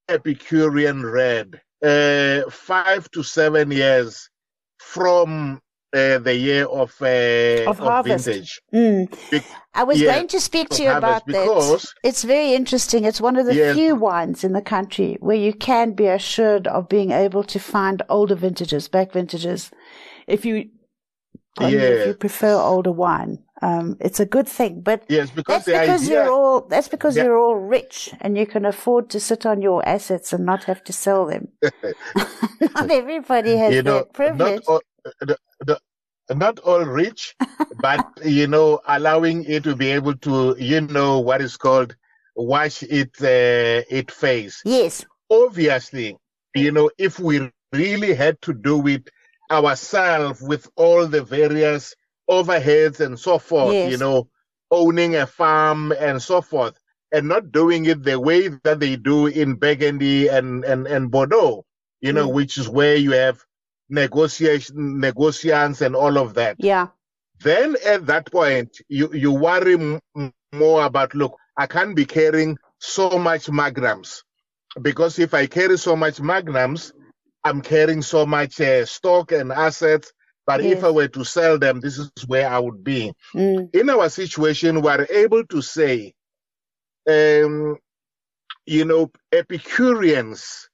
Epicurean 0.08 1.04
red 1.06 1.60
uh, 1.82 2.42
five 2.50 3.10
to 3.12 3.22
seven 3.22 3.70
years 3.70 4.28
from 4.78 5.60
uh, 5.94 6.18
the 6.18 6.34
year 6.34 6.64
of, 6.66 6.94
uh, 7.02 7.70
of, 7.70 7.80
of 7.80 8.06
vintage. 8.06 8.60
Mm. 8.72 9.10
Be- 9.30 9.42
I 9.74 9.84
was 9.84 10.00
yeah, 10.00 10.14
going 10.14 10.28
to 10.28 10.40
speak 10.40 10.68
to 10.70 10.82
you 10.82 10.90
about 10.90 11.26
that. 11.26 11.86
It's 12.02 12.24
very 12.24 12.54
interesting. 12.54 13.04
It's 13.04 13.20
one 13.20 13.36
of 13.36 13.46
the 13.46 13.54
yes. 13.54 13.76
few 13.76 13.94
wines 13.94 14.44
in 14.44 14.52
the 14.52 14.62
country 14.62 15.16
where 15.20 15.36
you 15.36 15.52
can 15.52 15.92
be 15.92 16.06
assured 16.06 16.66
of 16.66 16.88
being 16.88 17.10
able 17.10 17.44
to 17.44 17.58
find 17.58 18.02
older 18.08 18.34
vintages, 18.34 18.88
back 18.88 19.12
vintages, 19.12 19.70
if 20.26 20.44
you, 20.44 20.68
if 21.60 22.06
you 22.06 22.14
prefer 22.14 22.54
older 22.54 22.92
wine. 22.92 23.38
Um, 23.62 23.96
it's 24.00 24.18
a 24.18 24.26
good 24.26 24.48
thing, 24.48 24.80
but 24.80 25.04
yes, 25.08 25.30
because 25.30 25.64
that's 25.64 25.80
because 25.86 26.02
idea, 26.02 26.24
you're 26.24 26.32
all 26.32 26.62
that's 26.62 26.88
because 26.88 27.16
yeah. 27.16 27.24
you're 27.24 27.38
all 27.38 27.54
rich 27.54 28.12
and 28.20 28.36
you 28.36 28.44
can 28.44 28.64
afford 28.66 29.08
to 29.10 29.20
sit 29.20 29.46
on 29.46 29.62
your 29.62 29.86
assets 29.88 30.32
and 30.32 30.44
not 30.44 30.64
have 30.64 30.82
to 30.84 30.92
sell 30.92 31.26
them. 31.26 31.46
not 32.74 32.90
everybody 32.90 33.56
has 33.56 33.72
you 33.72 33.84
know, 33.84 33.98
that 33.98 34.12
privilege. 34.12 34.62
Not 34.66 34.68
all, 34.68 34.80
the, 35.20 35.38
the, 35.60 35.78
not 36.34 36.58
all 36.58 36.84
rich, 36.84 37.36
but 37.80 38.04
you 38.24 38.48
know, 38.48 38.80
allowing 38.88 39.44
it 39.44 39.62
to 39.62 39.76
be 39.76 39.92
able 39.92 40.16
to, 40.16 40.56
you 40.58 40.80
know, 40.80 41.20
what 41.20 41.40
is 41.40 41.56
called 41.56 41.94
wash 42.34 42.82
it 42.82 43.14
uh, 43.20 43.86
it 43.88 44.10
face. 44.10 44.60
Yes. 44.64 45.04
Obviously, 45.30 46.16
you 46.54 46.72
know, 46.72 46.90
if 46.98 47.20
we 47.20 47.48
really 47.72 48.14
had 48.14 48.40
to 48.42 48.52
do 48.52 48.86
it 48.88 49.08
ourselves 49.52 50.40
with 50.42 50.68
all 50.76 51.06
the 51.06 51.22
various 51.22 51.94
overheads 52.28 53.00
and 53.00 53.18
so 53.18 53.38
forth, 53.38 53.74
yes. 53.74 53.90
you 53.90 53.98
know, 53.98 54.28
owning 54.70 55.16
a 55.16 55.26
farm 55.26 55.92
and 55.92 56.20
so 56.20 56.40
forth, 56.40 56.78
and 57.12 57.28
not 57.28 57.52
doing 57.52 57.84
it 57.86 58.02
the 58.02 58.18
way 58.18 58.48
that 58.64 58.80
they 58.80 58.96
do 58.96 59.26
in 59.26 59.54
Burgundy 59.54 60.28
and, 60.28 60.64
and, 60.64 60.86
and 60.86 61.10
Bordeaux, 61.10 61.64
you 62.00 62.12
know, 62.12 62.28
mm. 62.28 62.34
which 62.34 62.58
is 62.58 62.68
where 62.68 62.96
you 62.96 63.12
have 63.12 63.44
negotiation, 63.90 65.00
negotiants 65.00 65.82
and 65.82 65.94
all 65.94 66.16
of 66.18 66.34
that. 66.34 66.56
Yeah. 66.58 66.88
Then 67.40 67.76
at 67.84 68.06
that 68.06 68.30
point, 68.30 68.78
you, 68.88 69.12
you 69.12 69.32
worry 69.32 69.74
m- 69.74 70.32
more 70.52 70.84
about, 70.84 71.14
look, 71.14 71.36
I 71.56 71.66
can't 71.66 71.94
be 71.94 72.06
carrying 72.06 72.56
so 72.78 73.18
much 73.18 73.50
magnums 73.50 74.22
because 74.80 75.18
if 75.18 75.34
I 75.34 75.46
carry 75.46 75.76
so 75.76 75.96
much 75.96 76.20
magnums, 76.20 76.92
I'm 77.44 77.60
carrying 77.60 78.02
so 78.02 78.24
much 78.24 78.60
uh, 78.60 78.86
stock 78.86 79.32
and 79.32 79.52
assets 79.52 80.12
but 80.46 80.62
yes. 80.62 80.78
if 80.78 80.84
I 80.84 80.90
were 80.90 81.08
to 81.08 81.24
sell 81.24 81.58
them, 81.58 81.80
this 81.80 81.98
is 81.98 82.10
where 82.26 82.48
I 82.48 82.58
would 82.58 82.82
be. 82.82 83.12
Mm. 83.34 83.74
In 83.74 83.90
our 83.90 84.08
situation, 84.08 84.82
we're 84.82 85.06
able 85.10 85.44
to 85.46 85.62
say, 85.62 86.14
um, 87.08 87.76
you 88.66 88.84
know, 88.84 89.10
Epicureans, 89.32 90.68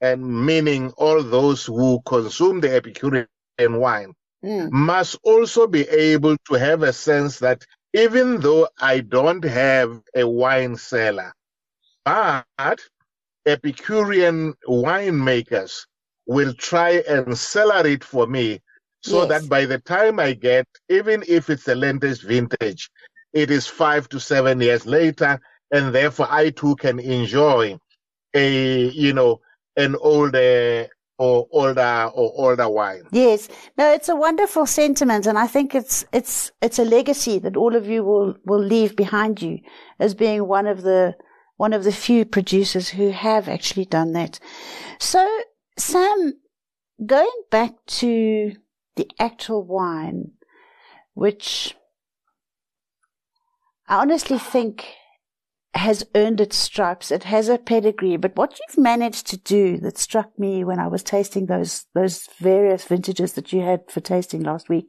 and 0.00 0.46
meaning 0.46 0.92
all 0.98 1.22
those 1.22 1.64
who 1.64 2.00
consume 2.04 2.60
the 2.60 2.74
Epicurean 2.74 3.26
wine, 3.58 4.12
mm. 4.44 4.70
must 4.70 5.18
also 5.22 5.66
be 5.66 5.88
able 5.88 6.36
to 6.48 6.54
have 6.54 6.82
a 6.82 6.92
sense 6.92 7.38
that 7.38 7.64
even 7.94 8.40
though 8.40 8.68
I 8.78 9.00
don't 9.00 9.44
have 9.44 10.00
a 10.14 10.28
wine 10.28 10.76
cellar, 10.76 11.32
but 12.04 12.80
Epicurean 13.46 14.54
winemakers 14.68 15.86
will 16.26 16.52
try 16.54 17.02
and 17.08 17.36
cellar 17.38 17.86
it 17.86 18.02
for 18.02 18.26
me 18.26 18.60
so 19.04 19.20
yes. 19.20 19.28
that 19.28 19.48
by 19.50 19.66
the 19.66 19.78
time 19.78 20.18
I 20.18 20.32
get, 20.32 20.66
even 20.88 21.24
if 21.28 21.50
it's 21.50 21.64
the 21.64 21.74
latest 21.74 22.22
vintage, 22.22 22.90
it 23.34 23.50
is 23.50 23.66
five 23.66 24.08
to 24.08 24.18
seven 24.18 24.62
years 24.62 24.86
later, 24.86 25.38
and 25.70 25.94
therefore 25.94 26.26
I 26.30 26.50
too 26.50 26.74
can 26.76 26.98
enjoy 26.98 27.78
a, 28.32 28.88
you 28.88 29.12
know, 29.12 29.40
an 29.76 29.94
older 30.00 30.88
or 31.18 31.46
older 31.52 32.10
or 32.14 32.32
older 32.34 32.68
wine. 32.70 33.02
Yes. 33.12 33.48
No, 33.76 33.92
it's 33.92 34.08
a 34.08 34.16
wonderful 34.16 34.64
sentiment 34.64 35.26
and 35.26 35.38
I 35.38 35.46
think 35.46 35.74
it's 35.74 36.04
it's 36.12 36.50
it's 36.60 36.78
a 36.78 36.84
legacy 36.84 37.38
that 37.40 37.56
all 37.56 37.76
of 37.76 37.86
you 37.86 38.02
will 38.02 38.36
will 38.44 38.58
leave 38.62 38.96
behind 38.96 39.40
you 39.40 39.58
as 40.00 40.14
being 40.14 40.48
one 40.48 40.66
of 40.66 40.82
the 40.82 41.14
one 41.56 41.72
of 41.72 41.84
the 41.84 41.92
few 41.92 42.24
producers 42.24 42.88
who 42.88 43.10
have 43.10 43.48
actually 43.48 43.84
done 43.84 44.12
that. 44.12 44.40
So 44.98 45.24
Sam, 45.76 46.34
going 47.06 47.42
back 47.50 47.74
to 47.86 48.54
the 48.96 49.10
actual 49.18 49.64
wine, 49.64 50.32
which 51.14 51.74
I 53.88 54.00
honestly 54.00 54.38
think 54.38 54.86
has 55.74 56.06
earned 56.14 56.40
its 56.40 56.56
stripes. 56.56 57.10
It 57.10 57.24
has 57.24 57.48
a 57.48 57.58
pedigree, 57.58 58.16
but 58.16 58.36
what 58.36 58.58
you've 58.58 58.82
managed 58.82 59.26
to 59.28 59.36
do 59.36 59.78
that 59.78 59.98
struck 59.98 60.38
me 60.38 60.64
when 60.64 60.78
I 60.78 60.86
was 60.86 61.02
tasting 61.02 61.46
those, 61.46 61.86
those 61.94 62.28
various 62.40 62.84
vintages 62.84 63.32
that 63.32 63.52
you 63.52 63.60
had 63.60 63.90
for 63.90 64.00
tasting 64.00 64.42
last 64.42 64.68
week 64.68 64.86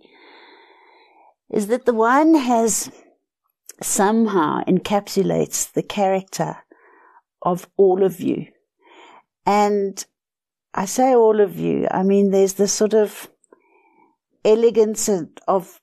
is 1.52 1.68
that 1.68 1.86
the 1.86 1.94
wine 1.94 2.36
has 2.36 2.92
somehow 3.82 4.64
encapsulates 4.66 5.72
the 5.72 5.84
character 5.84 6.58
of 7.42 7.68
all 7.78 8.04
of 8.04 8.20
you. 8.20 8.48
And 9.46 10.04
I 10.74 10.86
say 10.86 11.14
all 11.16 11.40
of 11.40 11.58
you, 11.58 11.88
I 11.92 12.04
mean, 12.04 12.32
there's 12.32 12.54
this 12.54 12.74
sort 12.74 12.94
of 12.94 13.30
elegance 14.46 15.10
of 15.48 15.82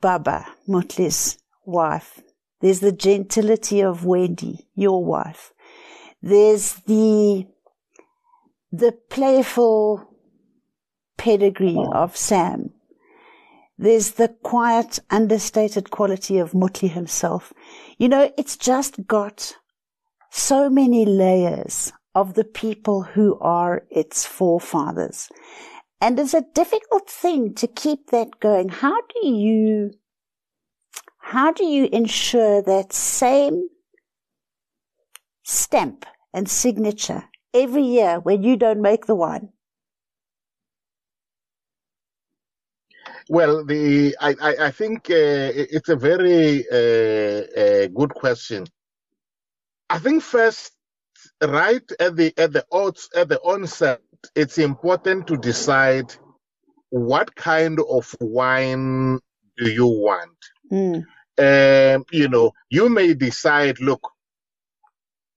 Baba, 0.00 0.46
Mutle's 0.66 1.38
wife. 1.64 2.22
There's 2.60 2.80
the 2.80 2.92
gentility 2.92 3.82
of 3.82 4.04
Wendy, 4.04 4.68
your 4.74 5.04
wife. 5.04 5.52
There's 6.22 6.74
the, 6.86 7.46
the 8.72 8.92
playful 9.10 10.08
pedigree 11.18 11.84
of 11.92 12.16
Sam. 12.16 12.70
There's 13.78 14.12
the 14.12 14.28
quiet, 14.28 15.00
understated 15.10 15.90
quality 15.90 16.38
of 16.38 16.52
Mutle 16.52 16.88
himself. 16.88 17.52
You 17.98 18.08
know, 18.08 18.32
it's 18.38 18.56
just 18.56 19.06
got 19.06 19.54
so 20.30 20.70
many 20.70 21.04
layers 21.04 21.92
of 22.14 22.34
the 22.34 22.44
people 22.44 23.02
who 23.02 23.38
are 23.40 23.84
its 23.90 24.24
forefathers. 24.24 25.28
And 26.00 26.18
it's 26.18 26.34
a 26.34 26.44
difficult 26.54 27.08
thing 27.08 27.54
to 27.54 27.66
keep 27.66 28.10
that 28.10 28.38
going. 28.40 28.68
How 28.68 28.96
do 29.00 29.28
you, 29.28 29.92
how 31.18 31.52
do 31.52 31.64
you 31.64 31.88
ensure 31.90 32.62
that 32.62 32.92
same 32.92 33.68
stamp 35.42 36.04
and 36.34 36.48
signature 36.48 37.24
every 37.54 37.82
year 37.82 38.20
when 38.20 38.42
you 38.42 38.56
don't 38.56 38.82
make 38.82 39.06
the 39.06 39.14
wine? 39.14 39.48
Well, 43.28 43.64
the 43.64 44.16
I 44.20 44.36
I, 44.40 44.66
I 44.66 44.70
think 44.70 45.10
uh, 45.10 45.50
it's 45.74 45.88
a 45.88 45.96
very 45.96 46.64
uh, 46.70 47.42
uh, 47.60 47.86
good 47.88 48.14
question. 48.14 48.66
I 49.90 49.98
think 49.98 50.22
first, 50.22 50.72
right 51.42 51.82
at 51.98 52.14
the 52.16 52.32
at 52.36 52.52
the 52.52 52.64
odds 52.70 53.08
at 53.16 53.28
the 53.28 53.40
onset, 53.40 54.00
it's 54.34 54.58
important 54.58 55.26
to 55.26 55.36
decide 55.36 56.12
what 56.90 57.34
kind 57.34 57.78
of 57.88 58.14
wine 58.20 59.18
do 59.56 59.70
you 59.70 59.86
want. 59.86 60.36
Mm. 60.70 61.04
Um, 61.38 62.04
you 62.10 62.28
know, 62.28 62.52
you 62.70 62.88
may 62.88 63.14
decide, 63.14 63.80
look, 63.80 64.00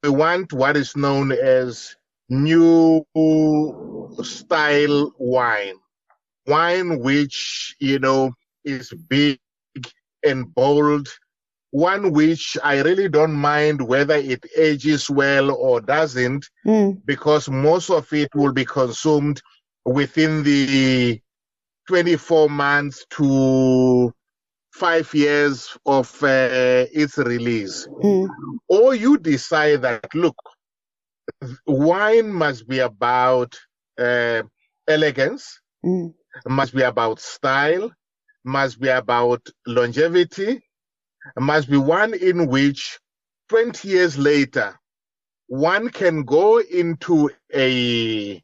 we 0.03 0.09
want 0.09 0.53
what 0.53 0.77
is 0.77 0.95
known 0.95 1.31
as 1.31 1.95
new 2.29 3.05
style 4.23 5.11
wine, 5.17 5.75
wine 6.47 6.99
which 6.99 7.75
you 7.79 7.99
know 7.99 8.31
is 8.63 8.93
big 9.09 9.39
and 10.23 10.53
bold 10.53 11.07
one 11.71 12.11
which 12.11 12.57
I 12.63 12.81
really 12.81 13.09
don't 13.09 13.33
mind 13.33 13.81
whether 13.87 14.15
it 14.15 14.45
ages 14.57 15.09
well 15.09 15.51
or 15.51 15.81
doesn't, 15.81 16.45
Mm. 16.65 17.01
because 17.05 17.49
most 17.49 17.89
of 17.89 18.11
it 18.13 18.29
will 18.35 18.53
be 18.53 18.65
consumed 18.65 19.41
within 19.85 20.43
the 20.43 21.21
24 21.87 22.49
months 22.49 23.05
to 23.11 24.11
five 24.71 25.13
years 25.13 25.77
of 25.85 26.11
uh, 26.23 26.85
its 26.93 27.17
release. 27.17 27.87
Mm. 28.03 28.27
Or 28.69 28.95
you 28.95 29.17
decide 29.17 29.81
that, 29.83 30.13
look, 30.13 30.35
wine 31.67 32.31
must 32.31 32.67
be 32.67 32.79
about 32.79 33.57
uh, 33.97 34.43
elegance, 34.87 35.61
Mm. 35.85 36.13
must 36.47 36.73
be 36.75 36.81
about 36.81 37.19
style, 37.19 37.91
must 38.43 38.79
be 38.79 38.89
about 38.89 39.47
longevity, 39.65 40.61
must 41.37 41.69
be 41.69 41.77
one 41.77 42.13
in 42.13 42.47
which 42.47 42.99
20 43.49 43.87
years 43.87 44.17
later, 44.17 44.79
one 45.47 45.89
can 45.89 46.23
go 46.23 46.59
into 46.59 47.29
a 47.53 48.35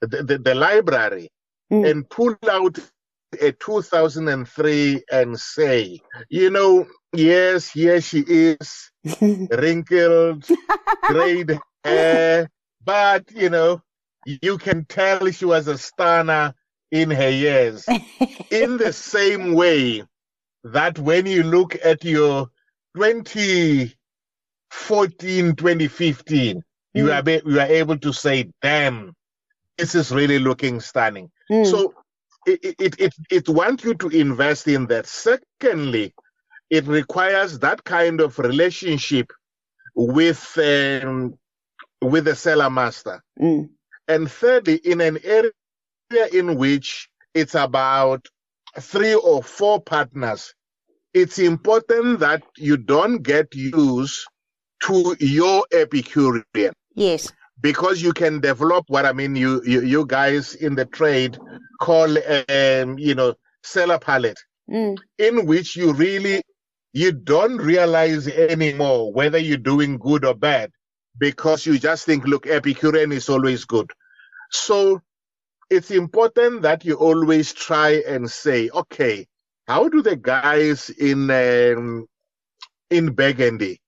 the, 0.00 0.22
the, 0.22 0.38
the 0.38 0.54
library 0.54 1.30
Mm. 1.72 1.90
and 1.90 2.10
pull 2.10 2.36
out 2.50 2.78
a 3.40 3.52
2003 3.52 5.02
and 5.10 5.40
say, 5.40 6.00
you 6.28 6.50
know, 6.50 6.86
yes, 7.12 7.70
here 7.70 8.00
she 8.00 8.20
is, 8.20 8.90
wrinkled, 9.50 10.46
grayed 11.04 11.58
hair, 11.82 12.50
but 12.84 13.30
you 13.32 13.50
know, 13.50 13.82
you 14.26 14.58
can 14.58 14.84
tell 14.84 15.30
she 15.30 15.46
was 15.46 15.68
a 15.68 15.78
stunner 15.78 16.54
in 16.90 17.10
her 17.10 17.30
years. 17.30 17.86
in 18.50 18.76
the 18.76 18.92
same 18.92 19.54
way 19.54 20.04
that 20.64 20.98
when 20.98 21.26
you 21.26 21.42
look 21.44 21.76
at 21.84 22.04
your 22.04 22.48
2014, 22.96 23.92
2015, 25.56 26.62
you 26.94 27.04
Mm. 27.06 27.14
are 27.18 27.22
be, 27.22 27.40
you 27.46 27.60
are 27.60 27.66
able 27.66 27.98
to 27.98 28.12
say, 28.12 28.50
"Damn, 28.62 29.12
this 29.78 29.94
is 29.94 30.10
really 30.12 30.38
looking 30.40 30.80
stunning." 30.80 31.30
Mm. 31.50 31.66
So 31.66 31.94
it, 32.46 32.76
it 32.80 33.00
it 33.00 33.14
it 33.30 33.48
wants 33.48 33.84
you 33.84 33.94
to 33.96 34.08
invest 34.10 34.68
in 34.68 34.86
that. 34.88 35.06
Secondly, 35.06 36.14
it 36.70 36.86
requires 36.86 37.58
that 37.60 37.84
kind 37.84 38.20
of 38.20 38.38
relationship 38.38 39.32
with 39.94 40.58
um, 40.58 41.34
with 42.02 42.26
the 42.26 42.36
cellar 42.36 42.70
master. 42.70 43.22
Mm. 43.40 43.70
And 44.08 44.30
thirdly, 44.30 44.76
in 44.76 45.00
an 45.00 45.18
area 45.24 45.52
in 46.32 46.56
which 46.56 47.08
it's 47.34 47.54
about 47.54 48.26
three 48.80 49.14
or 49.14 49.42
four 49.42 49.80
partners, 49.80 50.54
it's 51.12 51.38
important 51.38 52.20
that 52.20 52.42
you 52.56 52.76
don't 52.76 53.22
get 53.22 53.54
used 53.54 54.20
to 54.84 55.16
your 55.20 55.64
Epicurean 55.72 56.72
Yes. 56.94 57.32
because 57.60 58.02
you 58.02 58.12
can 58.12 58.40
develop 58.40 58.84
what 58.88 59.06
I 59.06 59.12
mean. 59.12 59.36
You 59.36 59.62
you, 59.64 59.82
you 59.82 60.06
guys 60.06 60.54
in 60.54 60.74
the 60.74 60.84
trade 60.84 61.38
call 61.80 62.16
um, 62.18 62.98
you 62.98 63.14
know 63.14 63.34
cellar 63.62 63.98
palate, 63.98 64.38
Mm. 64.70 64.96
in 65.18 65.46
which 65.46 65.76
you 65.76 65.92
really 65.92 66.42
you 66.92 67.12
don't 67.12 67.58
realize 67.58 68.26
anymore 68.28 69.12
whether 69.12 69.38
you're 69.38 69.58
doing 69.58 69.98
good 69.98 70.24
or 70.24 70.34
bad 70.34 70.70
because 71.18 71.66
you 71.66 71.78
just 71.78 72.06
think, 72.06 72.24
look, 72.26 72.46
Epicurean 72.46 73.12
is 73.12 73.28
always 73.28 73.64
good. 73.64 73.90
So 74.50 75.00
it's 75.74 75.90
important 75.90 76.62
that 76.62 76.84
you 76.84 76.94
always 76.96 77.52
try 77.52 78.02
and 78.06 78.30
say, 78.30 78.70
okay, 78.70 79.26
how 79.68 79.88
do 79.88 80.02
the 80.02 80.16
guys 80.16 80.90
in 80.90 81.30
um, 81.30 82.06
in 82.90 83.12
Burgundy 83.14 83.80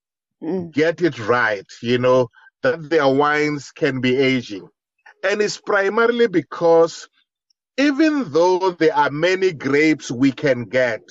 Mm. 0.42 0.72
get 0.72 1.02
it 1.02 1.18
right? 1.18 1.66
You 1.82 1.98
know 1.98 2.28
that 2.62 2.90
their 2.90 3.08
wines 3.08 3.72
can 3.72 4.00
be 4.00 4.16
aging, 4.16 4.68
and 5.24 5.42
it's 5.42 5.58
primarily 5.60 6.28
because 6.28 7.08
even 7.78 8.32
though 8.32 8.72
there 8.72 8.94
are 8.94 9.10
many 9.10 9.52
grapes 9.52 10.10
we 10.10 10.32
can 10.32 10.64
get, 10.64 11.02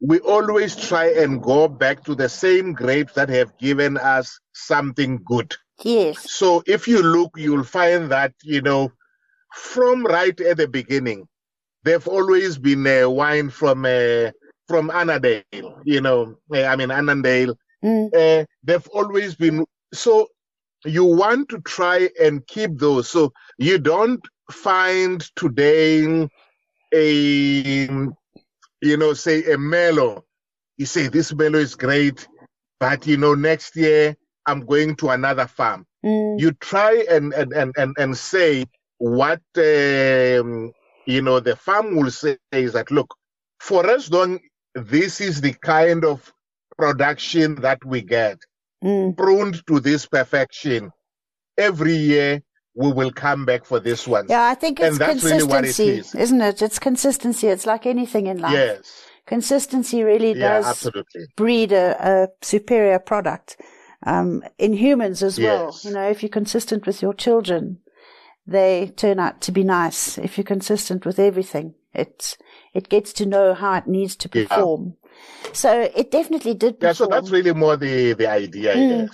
we 0.00 0.20
always 0.20 0.76
try 0.76 1.06
and 1.12 1.42
go 1.42 1.68
back 1.68 2.04
to 2.04 2.14
the 2.14 2.28
same 2.28 2.72
grapes 2.72 3.14
that 3.14 3.28
have 3.30 3.56
given 3.58 3.96
us 3.98 4.40
something 4.54 5.20
good. 5.24 5.54
Yes. 5.82 6.30
So 6.30 6.62
if 6.66 6.88
you 6.88 7.02
look, 7.02 7.32
you'll 7.36 7.64
find 7.64 8.10
that, 8.12 8.32
you 8.42 8.62
know, 8.62 8.92
from 9.54 10.04
right 10.06 10.38
at 10.40 10.58
the 10.58 10.68
beginning, 10.68 11.26
they've 11.84 12.06
always 12.08 12.58
been 12.58 12.86
uh, 12.86 13.08
wine 13.10 13.50
from 13.50 13.84
uh, 13.86 14.30
from 14.68 14.90
Annandale, 14.90 15.44
you 15.84 16.00
know, 16.00 16.36
uh, 16.54 16.64
I 16.64 16.76
mean 16.76 16.90
Annandale. 16.90 17.56
Mm. 17.84 18.10
Uh, 18.14 18.46
they've 18.64 18.88
always 18.88 19.34
been 19.36 19.66
so. 19.94 20.28
You 20.86 21.04
want 21.04 21.48
to 21.50 21.60
try 21.62 22.10
and 22.22 22.46
keep 22.46 22.78
those, 22.78 23.10
so 23.10 23.32
you 23.58 23.78
don't 23.78 24.20
find 24.52 25.20
today 25.36 26.28
a, 26.94 27.88
you 28.82 28.96
know, 28.98 29.14
say 29.14 29.40
a 29.44 29.56
Merlot. 29.58 30.22
You 30.78 30.86
say 30.86 31.08
this 31.08 31.32
Merlot 31.32 31.56
is 31.62 31.74
great, 31.76 32.28
but 32.80 33.06
you 33.06 33.16
know, 33.18 33.34
next 33.34 33.76
year 33.76 34.16
I'm 34.46 34.66
going 34.66 34.96
to 34.96 35.10
another 35.10 35.46
farm 35.48 35.86
Mm. 36.04 36.38
you 36.40 36.52
try 36.52 37.04
and 37.10 37.32
and 37.34 37.52
and 37.54 37.74
and, 37.78 37.94
and 37.98 38.16
say 38.16 38.66
what 38.98 39.40
um, 39.56 40.72
you 41.06 41.20
know 41.22 41.40
the 41.40 41.56
farm 41.56 41.96
will 41.96 42.10
say 42.10 42.36
is 42.52 42.72
that 42.72 42.90
look 42.90 43.14
for 43.60 43.88
as 43.88 44.10
long 44.10 44.40
this 44.74 45.20
is 45.20 45.40
the 45.40 45.52
kind 45.54 46.04
of 46.04 46.32
production 46.78 47.56
that 47.56 47.84
we 47.84 48.00
get 48.02 48.38
Mm. 48.82 49.16
pruned 49.16 49.66
to 49.66 49.80
this 49.80 50.04
perfection 50.04 50.90
every 51.56 51.94
year 51.94 52.42
we 52.74 52.92
will 52.92 53.10
come 53.12 53.46
back 53.46 53.64
for 53.64 53.80
this 53.80 54.06
one 54.06 54.26
Yeah, 54.28 54.44
I 54.44 54.54
think 54.54 54.78
And 54.80 54.88
it's 54.90 54.98
that's 54.98 55.24
really 55.24 55.42
what 55.44 55.64
it 55.64 55.68
consistency, 55.68 55.98
is. 56.00 56.14
isn't 56.14 56.40
it? 56.42 56.62
It's 56.62 56.78
consistency. 56.78 57.46
It's 57.48 57.64
like 57.66 57.86
anything 57.86 58.26
in 58.26 58.38
life. 58.38 58.52
yes 58.52 59.04
Consistency 59.26 60.02
really 60.02 60.34
yeah 60.34 60.58
does 60.58 60.66
absolutely 60.66 61.26
breed 61.36 61.72
a, 61.72 61.96
a 61.98 62.28
superior 62.42 62.98
product 62.98 63.56
um, 64.04 64.42
in 64.58 64.74
humans 64.74 65.22
as 65.22 65.38
well. 65.40 65.66
Yes. 65.66 65.84
You 65.84 65.92
know, 65.92 66.08
if 66.10 66.22
you're 66.22 66.28
consistent 66.28 66.86
with 66.86 67.00
your 67.00 67.14
children, 67.14 67.78
they 68.46 68.92
turn 68.96 69.18
out 69.18 69.40
to 69.42 69.52
be 69.52 69.64
nice. 69.64 70.18
If 70.18 70.36
you're 70.36 70.44
consistent 70.44 71.06
with 71.06 71.18
everything, 71.18 71.74
it's 71.92 72.36
it 72.72 72.88
gets 72.88 73.12
to 73.14 73.26
know 73.26 73.54
how 73.54 73.74
it 73.74 73.86
needs 73.86 74.16
to 74.16 74.28
Yeah. 74.32 74.46
perform. 74.48 74.96
So 75.52 75.90
it 75.94 76.10
definitely 76.10 76.54
did 76.54 76.76
yeah 76.80 76.90
perform. 76.90 77.10
so 77.10 77.14
that's 77.14 77.30
really 77.30 77.52
more 77.54 77.76
the 77.76 78.12
the 78.14 78.26
idea 78.26 78.74
Mm. 78.74 79.08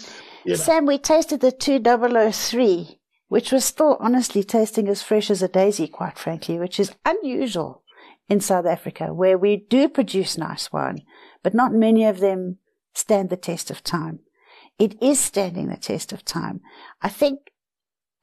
you 0.45 0.53
know. 0.53 0.57
Sam, 0.57 0.87
we 0.87 0.99
tasted 0.99 1.41
the 1.41 1.53
2003, 1.53 2.99
which 3.29 3.53
was 3.53 3.65
still 3.65 3.97
honestly 4.01 4.43
tasting 4.43 4.89
as 4.89 5.03
fresh 5.03 5.31
as 5.31 5.43
a 5.43 5.49
daisy, 5.49 5.87
quite 5.89 6.19
frankly, 6.19 6.59
which 6.59 6.81
is 6.81 6.93
unusual 7.05 7.83
in 8.29 8.41
South 8.41 8.67
Africa, 8.67 9.13
where 9.13 9.37
we 9.39 9.57
do 9.57 9.89
produce 9.89 10.39
nice 10.39 10.73
wine, 10.73 11.03
but 11.43 11.55
not 11.55 11.73
many 11.73 12.05
of 12.05 12.21
them 12.21 12.59
stand 12.95 13.29
the 13.31 13.37
test 13.37 13.71
of 13.71 13.83
time. 13.85 14.21
It 14.79 15.01
is 15.03 15.21
standing 15.21 15.69
the 15.69 15.77
test 15.77 16.13
of 16.13 16.25
time. 16.25 16.61
I 17.03 17.09
think, 17.11 17.50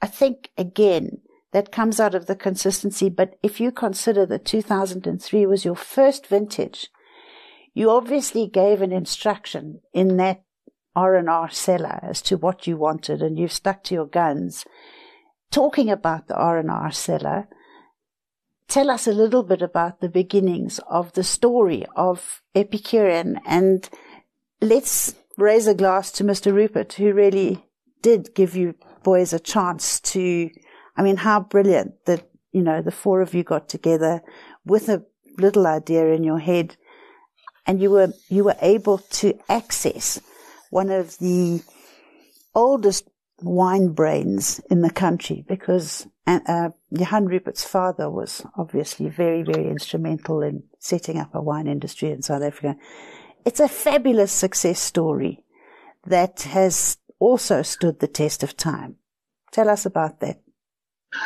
I 0.01 0.07
think 0.07 0.51
again, 0.57 1.21
that 1.51 1.71
comes 1.71 1.99
out 1.99 2.13
of 2.13 2.25
the 2.25 2.35
consistency, 2.35 3.09
but 3.09 3.37
if 3.41 3.59
you 3.59 3.71
consider 3.71 4.25
that 4.25 4.45
2003 4.45 5.45
was 5.45 5.65
your 5.65 5.75
first 5.75 6.27
vintage, 6.27 6.89
you 7.73 7.89
obviously 7.89 8.47
gave 8.47 8.81
an 8.81 8.91
instruction 8.91 9.81
in 9.93 10.17
that 10.17 10.43
R&R 10.95 11.49
cellar 11.49 11.99
as 12.03 12.21
to 12.23 12.37
what 12.37 12.67
you 12.67 12.75
wanted 12.75 13.21
and 13.21 13.37
you've 13.37 13.51
stuck 13.51 13.83
to 13.83 13.95
your 13.95 14.07
guns. 14.07 14.65
Talking 15.51 15.89
about 15.89 16.27
the 16.27 16.35
R&R 16.35 16.91
cellar, 16.91 17.47
tell 18.67 18.89
us 18.89 19.07
a 19.07 19.11
little 19.11 19.43
bit 19.43 19.61
about 19.61 20.01
the 20.01 20.09
beginnings 20.09 20.79
of 20.89 21.13
the 21.13 21.23
story 21.23 21.85
of 21.95 22.41
Epicurean 22.55 23.39
and 23.45 23.87
let's 24.59 25.15
raise 25.37 25.67
a 25.67 25.75
glass 25.75 26.11
to 26.13 26.23
Mr. 26.23 26.51
Rupert 26.51 26.93
who 26.93 27.13
really 27.13 27.63
did 28.01 28.33
give 28.33 28.55
you 28.55 28.75
boys 29.07 29.31
a 29.31 29.39
chance 29.39 30.01
to, 30.01 30.49
I 30.97 31.01
mean, 31.01 31.15
how 31.15 31.39
brilliant 31.39 31.93
that, 32.07 32.29
you 32.51 32.61
know, 32.61 32.81
the 32.81 32.91
four 32.91 33.21
of 33.21 33.33
you 33.33 33.41
got 33.41 33.69
together 33.69 34.21
with 34.65 34.89
a 34.89 35.01
little 35.37 35.65
idea 35.65 36.07
in 36.07 36.25
your 36.25 36.39
head, 36.39 36.75
and 37.65 37.81
you 37.81 37.89
were 37.89 38.11
you 38.27 38.43
were 38.43 38.57
able 38.61 38.97
to 39.21 39.27
access 39.47 40.19
one 40.71 40.89
of 40.89 41.17
the 41.19 41.61
oldest 42.53 43.07
wine 43.41 43.89
brains 43.93 44.59
in 44.69 44.81
the 44.81 44.89
country 44.89 45.45
because 45.47 46.05
uh, 46.25 46.69
Johann 46.91 47.27
Rupert's 47.27 47.63
father 47.63 48.09
was 48.09 48.45
obviously 48.57 49.07
very, 49.07 49.41
very 49.41 49.69
instrumental 49.69 50.41
in 50.41 50.63
setting 50.79 51.17
up 51.17 51.33
a 51.33 51.41
wine 51.41 51.67
industry 51.67 52.11
in 52.11 52.21
South 52.21 52.43
Africa. 52.43 52.75
It's 53.45 53.61
a 53.61 53.69
fabulous 53.69 54.33
success 54.33 54.81
story 54.81 55.45
that 56.05 56.41
has 56.41 56.97
also 57.19 57.61
stood 57.61 57.99
the 57.99 58.07
test 58.07 58.43
of 58.43 58.57
time. 58.57 58.97
Tell 59.51 59.69
us 59.69 59.85
about 59.85 60.19
that. 60.19 60.41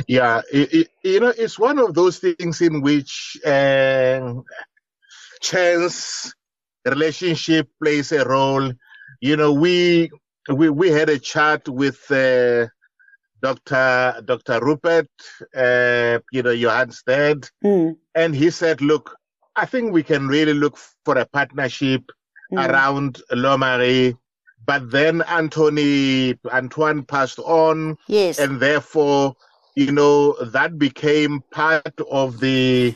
Yeah, 0.07 0.41
it, 0.51 0.73
it, 0.73 0.87
you 1.03 1.19
know, 1.19 1.33
it's 1.35 1.57
one 1.57 1.79
of 1.79 1.93
those 1.93 2.19
things 2.19 2.61
in 2.61 2.81
which 2.81 3.37
uh, 3.45 4.33
chance 5.41 6.33
relationship 6.85 7.67
plays 7.81 8.11
a 8.11 8.23
role. 8.25 8.71
You 9.19 9.37
know, 9.37 9.53
we 9.53 10.11
we 10.49 10.69
we 10.69 10.89
had 10.89 11.09
a 11.09 11.19
chat 11.19 11.67
with 11.67 11.99
uh, 12.11 12.67
Dr. 13.41 14.21
Dr. 14.23 14.59
Rupert, 14.61 15.09
uh, 15.55 16.19
you 16.31 16.43
know, 16.43 16.55
Johann's 16.55 17.03
dad, 17.05 17.49
mm. 17.63 17.95
and 18.15 18.35
he 18.35 18.49
said, 18.51 18.81
"Look, 18.81 19.15
I 19.55 19.65
think 19.65 19.91
we 19.91 20.03
can 20.03 20.27
really 20.27 20.53
look 20.53 20.77
for 21.05 21.17
a 21.17 21.25
partnership 21.25 22.03
mm. 22.53 22.69
around 22.69 23.21
L'Ormarins." 23.31 24.15
But 24.65 24.91
then 24.91 25.21
Anthony 25.23 26.37
Antoine 26.51 27.03
passed 27.03 27.39
on, 27.39 27.97
yes, 28.07 28.39
and 28.39 28.59
therefore, 28.59 29.35
you 29.75 29.91
know, 29.91 30.33
that 30.45 30.77
became 30.77 31.41
part 31.51 31.99
of 32.09 32.39
the 32.39 32.91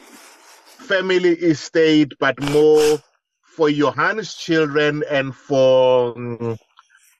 family 0.86 1.32
estate, 1.32 2.14
but 2.20 2.40
more 2.52 3.00
for 3.44 3.70
Johannes' 3.70 4.36
children 4.36 5.04
and 5.10 5.36
for 5.36 6.16
um, 6.16 6.58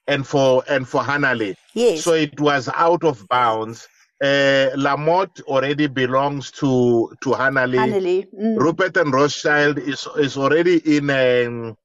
and 0.06 0.26
for 0.26 0.62
and 0.68 0.88
for 0.88 1.02
Hanneli. 1.02 1.54
Yes. 1.74 2.04
So 2.04 2.12
it 2.12 2.38
was 2.40 2.68
out 2.74 3.04
of 3.04 3.26
bounds. 3.28 3.88
Uh, 4.22 4.70
La 4.76 4.96
Motte 4.96 5.40
already 5.42 5.86
belongs 5.88 6.50
to 6.52 7.12
to 7.22 7.30
Hanneli. 7.30 7.78
Hanneli. 7.78 8.26
Mm. 8.32 8.58
Rupert 8.58 8.96
and 8.96 9.12
Rothschild 9.12 9.78
is 9.78 10.06
is 10.16 10.36
already 10.36 10.78
in 10.96 11.10
a 11.10 11.76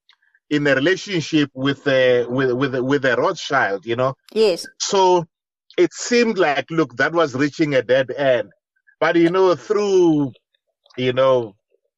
in 0.52 0.68
a 0.68 0.76
relationship 0.76 1.50
with 1.56 1.88
a 1.88 2.26
with 2.28 2.52
with 2.52 2.76
with 2.76 3.06
a 3.06 3.16
Rothschild. 3.16 3.86
You 3.86 3.96
know. 3.96 4.14
Yes. 4.34 4.68
So 4.80 5.26
it 5.78 5.94
seemed 5.94 6.38
like 6.38 6.70
look 6.70 6.96
that 6.98 7.14
was 7.14 7.34
reaching 7.34 7.74
a 7.74 7.82
dead 7.82 8.12
end, 8.12 8.52
but 9.00 9.16
you 9.16 9.32
know 9.32 9.56
through 9.56 10.34
you 10.98 11.14
know 11.14 11.56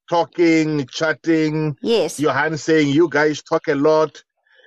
talking, 0.08 0.86
chatting. 0.86 1.76
Yes. 1.82 2.20
Johann 2.20 2.56
saying 2.56 2.88
you 2.88 3.08
guys 3.08 3.42
talk 3.42 3.68
a 3.68 3.74
lot. 3.74 4.22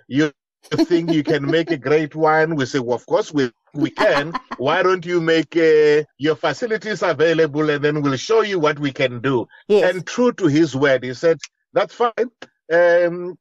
You 0.07 0.31
think 0.63 1.11
you 1.11 1.23
can 1.23 1.45
make 1.45 1.71
a 1.71 1.77
great 1.77 2.15
wine? 2.15 2.55
We 2.55 2.65
say, 2.65 2.79
well, 2.79 2.95
of 2.95 3.05
course 3.05 3.33
we 3.33 3.51
we 3.73 3.89
can. 3.89 4.33
Why 4.57 4.83
don't 4.83 5.05
you 5.05 5.21
make 5.21 5.55
uh, 5.55 6.03
your 6.17 6.35
facilities 6.35 7.03
available 7.03 7.69
and 7.69 7.83
then 7.83 8.01
we'll 8.01 8.17
show 8.17 8.41
you 8.41 8.59
what 8.59 8.79
we 8.79 8.91
can 8.91 9.21
do? 9.21 9.47
Yes. 9.67 9.93
And 9.93 10.05
true 10.05 10.33
to 10.33 10.47
his 10.47 10.75
word, 10.75 11.03
he 11.03 11.13
said, 11.13 11.37
that's 11.73 11.93
fine. 11.93 12.31
Um, 12.73 13.37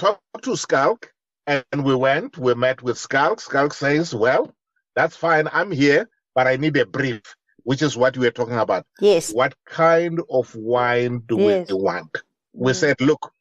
talk 0.00 0.20
to 0.42 0.56
Schalk. 0.56 1.12
And 1.46 1.84
we 1.84 1.94
went, 1.94 2.38
we 2.38 2.54
met 2.54 2.82
with 2.82 2.98
Schalk. 2.98 3.40
Schalk 3.40 3.74
says, 3.74 4.14
well, 4.14 4.52
that's 4.94 5.16
fine. 5.16 5.48
I'm 5.52 5.70
here, 5.70 6.08
but 6.34 6.46
I 6.46 6.56
need 6.56 6.76
a 6.76 6.86
brief, 6.86 7.22
which 7.64 7.82
is 7.82 7.96
what 7.96 8.16
we 8.16 8.26
are 8.26 8.32
talking 8.32 8.58
about. 8.58 8.84
Yes. 9.00 9.32
What 9.32 9.54
kind 9.66 10.20
of 10.30 10.54
wine 10.54 11.22
do 11.26 11.38
yes. 11.40 11.68
we 11.68 11.74
want? 11.74 12.16
We 12.52 12.72
mm. 12.72 12.76
said, 12.76 13.00
look, 13.00 13.32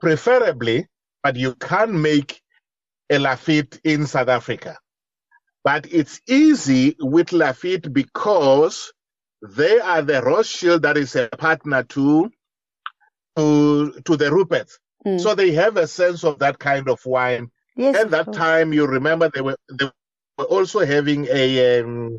preferably 0.00 0.86
but 1.22 1.36
you 1.36 1.54
can 1.56 2.00
make 2.00 2.40
a 3.10 3.18
Lafite 3.18 3.80
in 3.84 4.06
South 4.06 4.28
Africa. 4.28 4.78
But 5.64 5.86
it's 5.92 6.20
easy 6.26 6.96
with 6.98 7.28
Lafite 7.32 7.92
because 7.92 8.92
they 9.42 9.78
are 9.80 10.02
the 10.02 10.22
Rothschild 10.22 10.82
that 10.82 10.96
is 10.96 11.16
a 11.16 11.28
partner 11.28 11.82
to 11.82 12.30
to, 13.36 13.92
to 14.04 14.16
the 14.16 14.30
Ruperts. 14.30 14.78
Mm. 15.08 15.20
So 15.20 15.34
they 15.34 15.52
have 15.52 15.76
a 15.76 15.86
sense 15.86 16.24
of 16.24 16.38
that 16.40 16.58
kind 16.58 16.88
of 16.88 17.00
wine. 17.04 17.50
Yes, 17.76 17.96
At 17.96 18.10
that 18.10 18.32
time, 18.32 18.72
you 18.72 18.86
remember 18.86 19.30
they 19.32 19.40
were 19.40 19.56
they 19.72 19.90
were 20.36 20.44
also 20.44 20.84
having 20.84 21.26
a 21.30 21.80
um, 21.80 22.16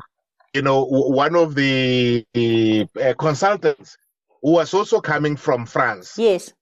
you 0.54 0.62
know 0.62 0.84
one 0.84 1.36
of 1.36 1.54
the, 1.54 2.24
uh, 2.34 3.14
consultants 3.18 3.96
who 4.42 4.52
was 4.52 4.72
also 4.72 5.00
coming 5.00 5.36
from 5.36 5.66
France. 5.66 6.14
Yes 6.16 6.52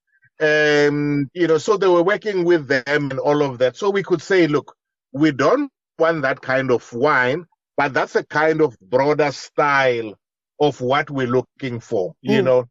um, 0.41 1.29
you 1.35 1.47
know, 1.47 1.59
so 1.59 1.77
they 1.77 1.89
were 1.89 2.03
working 2.03 2.45
with 2.45 2.69
them 2.69 2.83
and 2.87 3.19
all 3.19 3.43
of 3.43 3.59
that. 3.59 3.77
So 3.77 3.91
we 3.91 4.03
could 4.03 4.23
say, 4.23 4.47
look, 4.47 4.75
we 5.13 5.33
don't 5.33 5.71
want 5.99 6.23
that 6.23 6.41
kind 6.41 6.71
of 6.71 6.91
wine, 6.93 7.47
but 7.77 7.93
that's 7.93 8.15
a 8.15 8.25
kind 8.25 8.61
of 8.61 8.79
broader 8.81 9.33
style 9.33 10.15
of 10.61 10.81
what 10.81 11.11
we're 11.11 11.27
looking 11.27 11.81
for. 11.81 12.11
Mm. 12.27 12.35
You 12.35 12.43
know, 12.43 12.65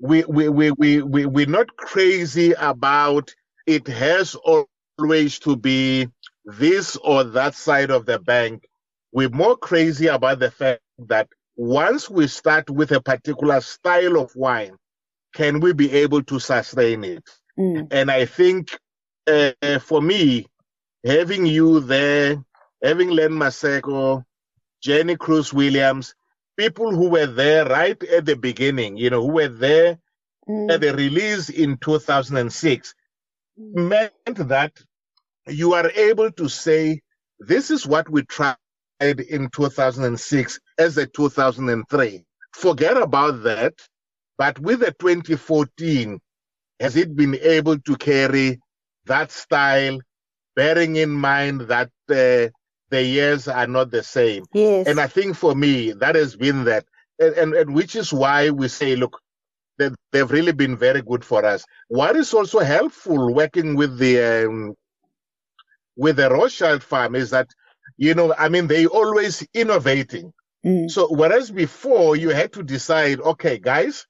we, 0.00 0.24
we, 0.24 0.48
we, 0.48 0.70
we, 0.72 1.02
we, 1.02 1.26
we're 1.26 1.46
not 1.46 1.76
crazy 1.76 2.52
about 2.52 3.34
it 3.66 3.86
has 3.86 4.36
always 4.98 5.38
to 5.40 5.56
be 5.56 6.08
this 6.44 6.96
or 6.96 7.24
that 7.24 7.54
side 7.54 7.90
of 7.90 8.06
the 8.06 8.18
bank. 8.18 8.68
We're 9.12 9.30
more 9.30 9.56
crazy 9.56 10.08
about 10.08 10.40
the 10.40 10.50
fact 10.50 10.82
that 10.98 11.28
once 11.56 12.10
we 12.10 12.26
start 12.26 12.68
with 12.68 12.90
a 12.90 13.00
particular 13.00 13.60
style 13.60 14.18
of 14.18 14.34
wine, 14.34 14.76
can 15.34 15.60
we 15.60 15.72
be 15.72 15.90
able 15.92 16.22
to 16.24 16.38
sustain 16.38 17.04
it? 17.04 17.24
Mm. 17.58 17.88
And 17.90 18.10
I 18.10 18.26
think 18.26 18.76
uh, 19.26 19.78
for 19.80 20.02
me, 20.02 20.46
having 21.04 21.46
you 21.46 21.80
there, 21.80 22.42
having 22.82 23.10
Len 23.10 23.30
Maseko, 23.30 24.24
Jenny 24.82 25.16
Cruz 25.16 25.52
Williams, 25.52 26.14
people 26.56 26.90
who 26.94 27.08
were 27.08 27.26
there 27.26 27.64
right 27.66 28.02
at 28.04 28.24
the 28.24 28.36
beginning, 28.36 28.96
you 28.96 29.10
know, 29.10 29.22
who 29.22 29.32
were 29.32 29.48
there 29.48 29.98
mm. 30.48 30.70
at 30.70 30.80
the 30.80 30.94
release 30.94 31.48
in 31.48 31.76
2006, 31.78 32.94
mm. 33.58 33.88
meant 33.88 34.48
that 34.48 34.72
you 35.46 35.74
are 35.74 35.90
able 35.90 36.30
to 36.32 36.48
say, 36.48 37.00
this 37.38 37.70
is 37.70 37.86
what 37.86 38.08
we 38.08 38.22
tried 38.24 38.56
in 39.00 39.50
2006 39.50 40.60
as 40.78 40.96
a 40.96 41.06
2003. 41.06 42.24
Forget 42.52 42.96
about 42.96 43.42
that. 43.42 43.74
But 44.36 44.58
with 44.58 44.80
the 44.80 44.92
2014, 44.98 46.18
has 46.80 46.96
it 46.96 47.14
been 47.14 47.36
able 47.36 47.78
to 47.78 47.96
carry 47.96 48.60
that 49.06 49.30
style, 49.30 49.98
bearing 50.56 50.96
in 50.96 51.10
mind 51.10 51.62
that 51.62 51.90
uh, 52.10 52.50
the 52.94 53.02
years 53.02 53.48
are 53.48 53.66
not 53.66 53.90
the 53.90 54.02
same? 54.02 54.44
Yes. 54.52 54.86
And 54.88 55.00
I 55.00 55.08
think 55.08 55.36
for 55.36 55.54
me, 55.54 55.92
that 55.92 56.14
has 56.14 56.36
been 56.36 56.64
that. 56.64 56.84
And, 57.18 57.34
and, 57.40 57.54
and 57.54 57.74
which 57.74 57.94
is 57.96 58.12
why 58.12 58.50
we 58.50 58.68
say, 58.68 58.96
look, 58.96 59.20
they, 59.78 59.90
they've 60.12 60.30
really 60.30 60.52
been 60.52 60.76
very 60.76 61.02
good 61.02 61.24
for 61.24 61.44
us. 61.44 61.64
What 61.88 62.16
is 62.16 62.32
also 62.34 62.60
helpful 62.60 63.34
working 63.34 63.76
with 63.76 63.98
the 63.98 64.46
um, 64.46 64.74
with 65.96 66.16
the 66.16 66.28
Rothschild 66.30 66.82
farm 66.82 67.14
is 67.14 67.30
that, 67.30 67.48
you 67.96 68.14
know, 68.14 68.34
I 68.36 68.48
mean, 68.48 68.66
they 68.66 68.86
always 68.86 69.46
innovating. 69.54 70.32
Mm. 70.64 70.90
So 70.90 71.08
whereas 71.08 71.50
before 71.50 72.16
you 72.16 72.30
had 72.30 72.52
to 72.54 72.62
decide, 72.62 73.20
okay, 73.20 73.58
guys, 73.58 74.06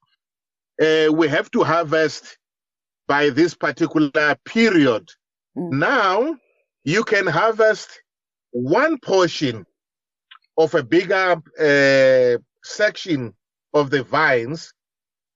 uh, 0.81 1.13
we 1.13 1.29
have 1.29 1.51
to 1.53 1.63
harvest 1.63 2.39
by 3.07 3.31
this 3.31 3.55
particular 3.55 4.37
period. 4.45 5.11
Mm. 5.57 5.73
Now 5.73 6.37
you 6.85 7.05
can 7.05 7.27
harvest 7.27 7.89
one 8.55 8.99
portion 8.99 9.67
of 10.57 10.75
a 10.75 10.83
bigger 10.83 11.43
uh, 11.59 12.39
section 12.63 13.35
of 13.75 13.91
the 13.91 14.05
vines 14.05 14.73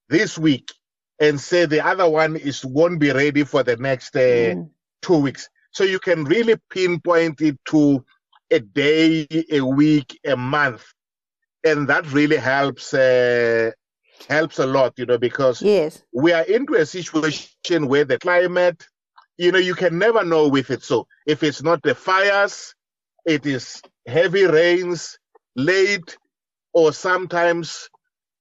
this 0.09 0.38
week 0.38 0.72
and 1.18 1.40
say 1.40 1.66
the 1.66 1.85
other 1.85 2.09
one 2.09 2.37
is 2.37 2.64
won't 2.64 3.00
be 3.00 3.11
ready 3.11 3.42
for 3.42 3.64
the 3.64 3.76
next 3.76 4.14
uh, 4.14 4.20
mm. 4.20 4.70
two 5.02 5.18
weeks. 5.18 5.48
So 5.72 5.83
you 5.83 5.98
can 5.98 6.24
really 6.24 6.54
pinpoint 6.70 7.40
it 7.40 7.59
to 7.70 8.04
a 8.52 8.61
day, 8.61 9.26
a 9.50 9.61
week, 9.62 10.18
a 10.24 10.37
month, 10.37 10.87
and 11.64 11.88
that 11.88 12.11
really 12.12 12.37
helps 12.37 12.94
uh, 12.94 13.72
helps 14.28 14.61
a 14.61 14.66
lot, 14.66 14.94
you 14.96 15.07
know, 15.07 15.18
because 15.18 15.61
yes. 15.61 16.04
we 16.12 16.33
are 16.33 16.44
into 16.44 16.74
a 16.74 16.87
situation 16.87 17.88
where 17.88 18.04
the 18.04 18.18
climate, 18.18 18.87
you 19.37 19.50
know, 19.50 19.59
you 19.59 19.74
can 19.74 19.98
never 19.98 20.24
know 20.24 20.46
with 20.46 20.70
it. 20.70 20.85
So 20.85 21.09
if 21.26 21.42
it's 21.42 21.64
not 21.64 21.83
the 21.83 21.96
fires, 21.96 22.74
it 23.28 23.46
is 23.46 23.82
heavy 24.08 24.46
rains, 24.46 25.18
late, 25.56 26.18
or 26.74 26.92
sometimes 26.94 27.90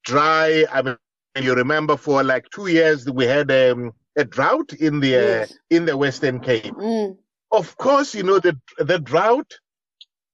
dry. 0.05 0.65
I 0.71 0.83
mean, 0.83 0.97
you 1.41 1.55
remember 1.55 1.97
for 1.97 2.23
like 2.23 2.47
two 2.51 2.67
years 2.67 3.09
we 3.11 3.25
had 3.25 3.51
um, 3.51 3.93
a 4.17 4.25
drought 4.25 4.73
in 4.73 5.01
the 5.01 5.09
yes. 5.09 5.51
uh, 5.51 5.55
in 5.71 5.85
the 5.85 5.97
Western 5.97 6.41
Cape. 6.41 6.75
Mm. 6.75 7.17
Of 7.51 7.77
course, 7.77 8.15
you 8.15 8.23
know 8.23 8.39
the 8.39 8.59
the 8.79 8.99
drought 8.99 9.53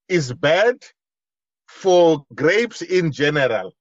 is 0.08 0.32
bad 0.34 0.76
for 1.68 2.24
grapes 2.34 2.82
in 2.82 3.12
general 3.12 3.72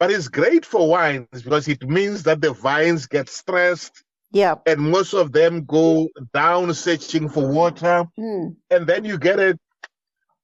But 0.00 0.12
it's 0.12 0.28
great 0.28 0.66
for 0.66 0.88
wines 0.88 1.28
because 1.42 1.68
it 1.68 1.82
means 1.88 2.24
that 2.24 2.42
the 2.42 2.52
vines 2.52 3.06
get 3.08 3.30
stressed. 3.30 4.04
Yeah. 4.32 4.56
And 4.66 4.80
most 4.80 5.14
of 5.14 5.32
them 5.32 5.64
go 5.66 6.08
down 6.34 6.74
searching 6.74 7.30
for 7.30 7.48
water. 7.48 8.06
Mm. 8.20 8.56
And 8.70 8.86
then 8.86 9.04
you 9.06 9.18
get 9.18 9.40
it 9.40 9.58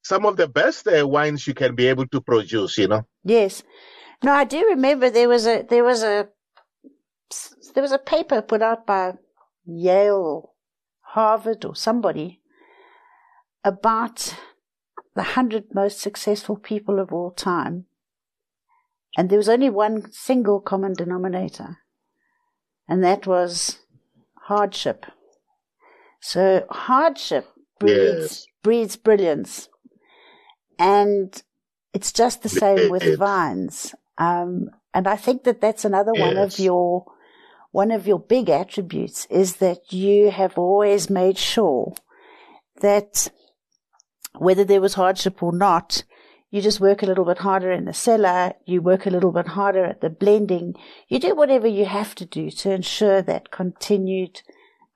some 0.03 0.27
of 0.27 0.37
the 0.37 0.49
best 0.49 0.87
uh, 0.87 1.07
wines 1.07 1.47
you 1.47 1.55
can 1.55 1.75
be 1.75 1.87
able 1.87 2.07
to 2.09 2.21
produce, 2.21 2.79
you 2.79 2.89
know. 2.89 3.07
Yes. 3.25 3.63
No, 4.23 4.33
I 4.33 4.45
do 4.45 4.67
remember 4.69 5.11
there 5.11 5.29
was 5.29 5.47
a 5.47 5.63
there 5.69 5.85
was 5.85 6.03
a 6.03 6.29
there 7.75 7.83
was 7.83 7.93
a 7.93 7.99
paper 7.99 8.43
put 8.43 8.63
out 8.63 8.87
by 8.87 9.15
Yale, 9.65 10.53
Harvard, 11.01 11.65
or 11.65 11.75
somebody 11.75 12.41
about 13.65 14.35
the 15.15 15.23
hundred 15.23 15.75
most 15.75 16.01
successful 16.01 16.57
people 16.57 16.99
of 16.99 17.13
all 17.13 17.31
time, 17.31 17.87
and 19.17 19.29
there 19.29 19.39
was 19.39 19.49
only 19.49 19.71
one 19.71 20.11
single 20.13 20.61
common 20.61 20.95
denominator, 20.95 21.79
and 22.89 23.03
that 23.03 23.27
was 23.27 23.79
hardship. 24.47 25.07
So 26.21 26.65
hardship 26.71 27.49
breeds 27.81 27.97
Yes. 27.97 28.47
breeds 28.63 28.97
brilliance, 28.97 29.69
and 30.83 31.43
it's 31.95 32.13
just 32.13 32.43
the 32.43 32.49
same 32.49 32.91
with 32.91 33.17
vines. 33.19 33.95
Um, 34.19 34.71
and 34.93 35.07
I 35.07 35.15
think 35.17 35.45
that 35.45 35.61
that's 35.61 35.85
another 35.85 36.13
one 36.13 36.37
of 36.37 36.59
your 36.59 37.07
one 37.71 37.91
of 37.91 38.07
your 38.07 38.19
big 38.19 38.51
attributes 38.51 39.27
is 39.31 39.57
that 39.57 39.93
you 39.93 40.31
have 40.31 40.59
always 40.59 41.09
made 41.09 41.39
sure 41.39 41.95
that 42.81 43.31
whether 44.37 44.65
there 44.65 44.81
was 44.81 44.95
hardship 44.95 45.43
or 45.43 45.53
not, 45.53 46.03
you 46.51 46.61
just 46.61 46.81
work 46.81 47.03
a 47.03 47.07
little 47.07 47.25
bit 47.25 47.39
harder 47.39 47.71
in 47.71 47.87
the 47.87 47.95
cellar, 47.95 48.53
you 48.67 48.83
work 48.83 49.07
a 49.07 49.11
little 49.11 49.33
bit 49.33 49.49
harder 49.49 49.85
at 49.85 50.01
the 50.03 50.11
blending, 50.11 50.75
you 51.09 51.19
do 51.19 51.35
whatever 51.35 51.67
you 51.67 51.87
have 51.87 52.15
to 52.17 52.27
do 52.27 52.51
to 52.51 52.73
ensure 52.73 53.23
that 53.23 53.51
continued 53.51 54.43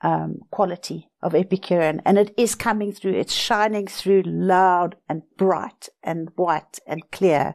um, 0.06 0.38
quality 0.50 1.10
of 1.20 1.34
Epicurean. 1.34 2.00
And 2.04 2.16
it 2.16 2.32
is 2.36 2.54
coming 2.54 2.92
through, 2.92 3.14
it's 3.14 3.32
shining 3.32 3.88
through 3.88 4.22
loud 4.24 4.94
and 5.08 5.22
bright 5.36 5.88
and 6.02 6.30
white 6.36 6.78
and 6.86 7.02
clear. 7.10 7.54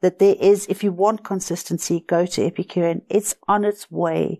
That 0.00 0.20
there 0.20 0.36
is, 0.40 0.66
if 0.68 0.84
you 0.84 0.92
want 0.92 1.24
consistency, 1.24 2.04
go 2.06 2.24
to 2.24 2.46
Epicurean. 2.46 3.02
It's 3.08 3.34
on 3.48 3.64
its 3.64 3.90
way 3.90 4.38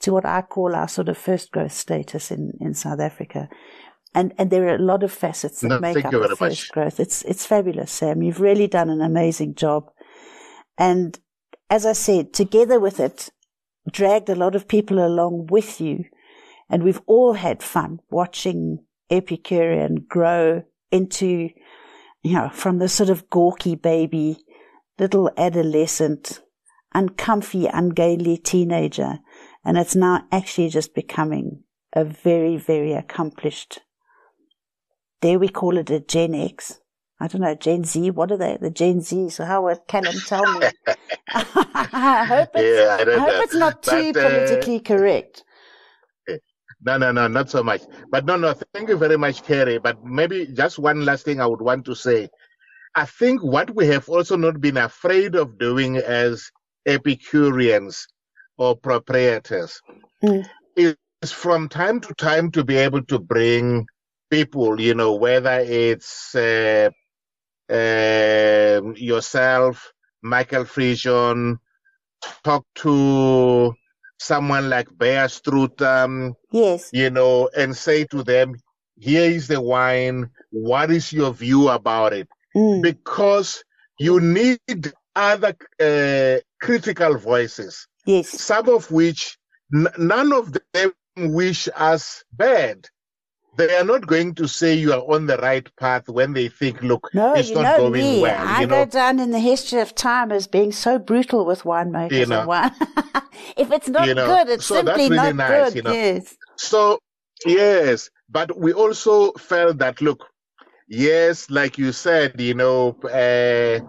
to 0.00 0.12
what 0.12 0.26
I 0.26 0.42
call 0.42 0.74
our 0.74 0.88
sort 0.88 1.08
of 1.08 1.16
first 1.16 1.52
growth 1.52 1.72
status 1.72 2.32
in, 2.32 2.52
in 2.60 2.74
South 2.74 2.98
Africa. 2.98 3.48
And, 4.12 4.34
and 4.36 4.50
there 4.50 4.64
are 4.68 4.74
a 4.74 4.82
lot 4.92 5.04
of 5.04 5.12
facets 5.12 5.60
that 5.60 5.68
No, 5.68 5.78
make 5.78 6.04
up 6.04 6.12
first 6.12 6.40
much. 6.40 6.68
growth. 6.70 6.98
It's, 6.98 7.22
it's 7.22 7.46
fabulous, 7.46 7.92
Sam. 7.92 8.22
You've 8.22 8.40
really 8.40 8.66
done 8.66 8.90
an 8.90 9.00
amazing 9.00 9.54
job. 9.54 9.90
And 10.76 11.16
as 11.70 11.86
I 11.86 11.92
said, 11.92 12.32
together 12.32 12.80
with 12.80 12.98
it, 12.98 13.30
dragged 13.92 14.28
a 14.28 14.34
lot 14.34 14.56
of 14.56 14.66
people 14.66 14.98
along 15.06 15.46
with 15.52 15.80
you. 15.80 16.04
And 16.68 16.82
we've 16.82 17.00
all 17.06 17.34
had 17.34 17.62
fun 17.62 18.00
watching 18.10 18.84
Epicurean 19.10 20.06
grow 20.08 20.64
into, 20.90 21.50
you 22.22 22.34
know, 22.34 22.48
from 22.48 22.78
the 22.78 22.88
sort 22.88 23.08
of 23.10 23.30
gawky 23.30 23.76
baby, 23.76 24.38
little 24.98 25.30
adolescent, 25.36 26.40
uncomfy, 26.94 27.66
ungainly 27.66 28.36
teenager. 28.36 29.20
And 29.64 29.78
it's 29.78 29.94
now 29.94 30.26
actually 30.32 30.68
just 30.68 30.94
becoming 30.94 31.62
a 31.92 32.04
very, 32.04 32.56
very 32.56 32.92
accomplished, 32.92 33.80
there 35.20 35.38
we 35.38 35.48
call 35.48 35.78
it 35.78 35.90
a 35.90 36.00
Gen 36.00 36.34
X. 36.34 36.80
I 37.18 37.28
don't 37.28 37.40
know, 37.40 37.54
Gen 37.54 37.84
Z, 37.84 38.10
what 38.10 38.30
are 38.30 38.36
they? 38.36 38.58
The 38.60 38.70
Gen 38.70 39.00
Z. 39.00 39.30
So 39.30 39.44
how 39.44 39.62
would 39.64 39.86
Callum 39.88 40.14
tell 40.26 40.44
me? 40.60 40.66
I 41.32 42.24
hope 42.28 42.50
it's, 42.54 43.06
Yeah, 43.08 43.12
I 43.12 43.16
I 43.16 43.18
hope 43.18 43.44
it's 43.44 43.54
not 43.54 43.82
too 43.82 44.12
But, 44.12 44.24
uh, 44.24 44.28
politically 44.28 44.80
correct. 44.80 45.42
No, 46.86 46.98
no, 46.98 47.12
no, 47.12 47.28
not 47.28 47.50
so 47.50 47.64
much. 47.64 47.82
But 48.12 48.26
no, 48.26 48.36
no, 48.38 48.54
thank 48.74 48.90
you 48.90 48.98
very 48.98 49.18
much, 49.18 49.44
Carrie. 49.44 49.78
But 49.80 50.04
maybe 50.04 50.48
just 50.48 50.78
one 50.80 51.04
last 51.06 51.26
thing 51.26 51.40
I 51.42 51.46
would 51.46 51.62
want 51.62 51.86
to 51.86 51.96
say. 51.96 52.30
I 52.94 53.06
think 53.06 53.42
what 53.42 53.74
we 53.74 53.88
have 53.88 54.08
also 54.08 54.36
not 54.36 54.60
been 54.60 54.76
afraid 54.78 55.34
of 55.36 55.58
doing 55.58 55.98
as 55.98 56.50
Epicureans 56.86 58.08
or 58.58 58.76
proprietors 58.76 59.82
Mm. 60.24 60.46
is 60.76 60.96
from 61.32 61.68
time 61.68 62.00
to 62.00 62.14
time 62.14 62.50
to 62.52 62.64
be 62.64 62.76
able 62.76 63.04
to 63.04 63.18
bring 63.20 63.86
people, 64.30 64.80
you 64.80 64.94
know, 64.94 65.14
whether 65.14 65.60
it's 65.60 66.34
uh, 66.34 66.90
um 67.70 68.96
yourself, 68.96 69.92
Michael 70.22 70.64
Fridjhon, 70.64 71.58
talk 72.44 72.66
to 72.76 73.74
someone 74.18 74.68
like 74.70 74.88
Bear 74.96 75.26
Strutham, 75.26 76.34
Yes. 76.50 76.90
you 76.92 77.10
know, 77.10 77.48
and 77.56 77.76
say 77.76 78.04
to 78.06 78.22
them, 78.22 78.54
here 78.98 79.28
is 79.30 79.48
the 79.48 79.60
wine. 79.60 80.30
What 80.50 80.90
is 80.90 81.12
your 81.12 81.32
view 81.32 81.68
about 81.68 82.12
it? 82.12 82.28
Mm. 82.56 82.82
Because 82.82 83.62
you 83.98 84.20
need 84.20 84.58
other 85.14 85.54
uh, 85.80 86.40
critical 86.60 87.16
voices, 87.18 87.86
Yes. 88.06 88.28
some 88.40 88.68
of 88.68 88.90
which 88.90 89.36
n- 89.74 89.88
none 89.98 90.32
of 90.32 90.56
them 90.72 90.92
wish 91.16 91.68
us 91.76 92.24
bad. 92.32 92.86
They 93.56 93.74
are 93.76 93.84
not 93.84 94.06
going 94.06 94.34
to 94.36 94.46
say 94.48 94.74
you 94.74 94.92
are 94.92 95.00
on 95.14 95.26
the 95.26 95.38
right 95.38 95.66
path 95.76 96.08
when 96.08 96.32
they 96.34 96.48
think, 96.48 96.82
look, 96.82 97.08
No, 97.14 97.34
it's 97.34 97.48
you 97.48 97.54
not 97.54 97.62
know 97.62 97.78
going 97.90 97.92
me. 97.94 98.20
well. 98.20 98.46
I 98.46 98.62
you 98.62 98.66
go 98.66 98.84
down 98.86 99.18
in 99.18 99.30
the 99.30 99.38
history 99.40 99.80
of 99.80 99.94
time 99.94 100.30
as 100.32 100.46
being 100.46 100.72
so 100.72 100.98
brutal 100.98 101.44
with 101.46 101.62
winemakers 101.62 102.12
You 102.12 102.26
know. 102.26 102.40
and 102.40 102.48
wine. 102.48 102.72
if 103.56 103.70
it's 103.72 103.88
not 103.88 104.06
You 104.08 104.14
know, 104.14 104.26
good, 104.26 104.48
it's 104.50 104.66
so 104.66 104.76
simply 104.76 105.04
really 105.10 105.16
not 105.16 105.36
nice, 105.36 105.50
good. 105.72 105.76
you 105.76 105.82
know. 105.82 105.92
Yes. 105.92 106.36
So, 106.56 106.98
yes, 107.46 108.10
but 108.28 108.58
we 108.58 108.72
also 108.72 109.32
felt 109.32 109.78
that, 109.78 110.00
look, 110.02 110.26
yes, 110.88 111.48
like 111.50 111.78
you 111.78 111.92
said, 111.92 112.40
you 112.40 112.54
know, 112.54 112.96
uh, 113.04 113.80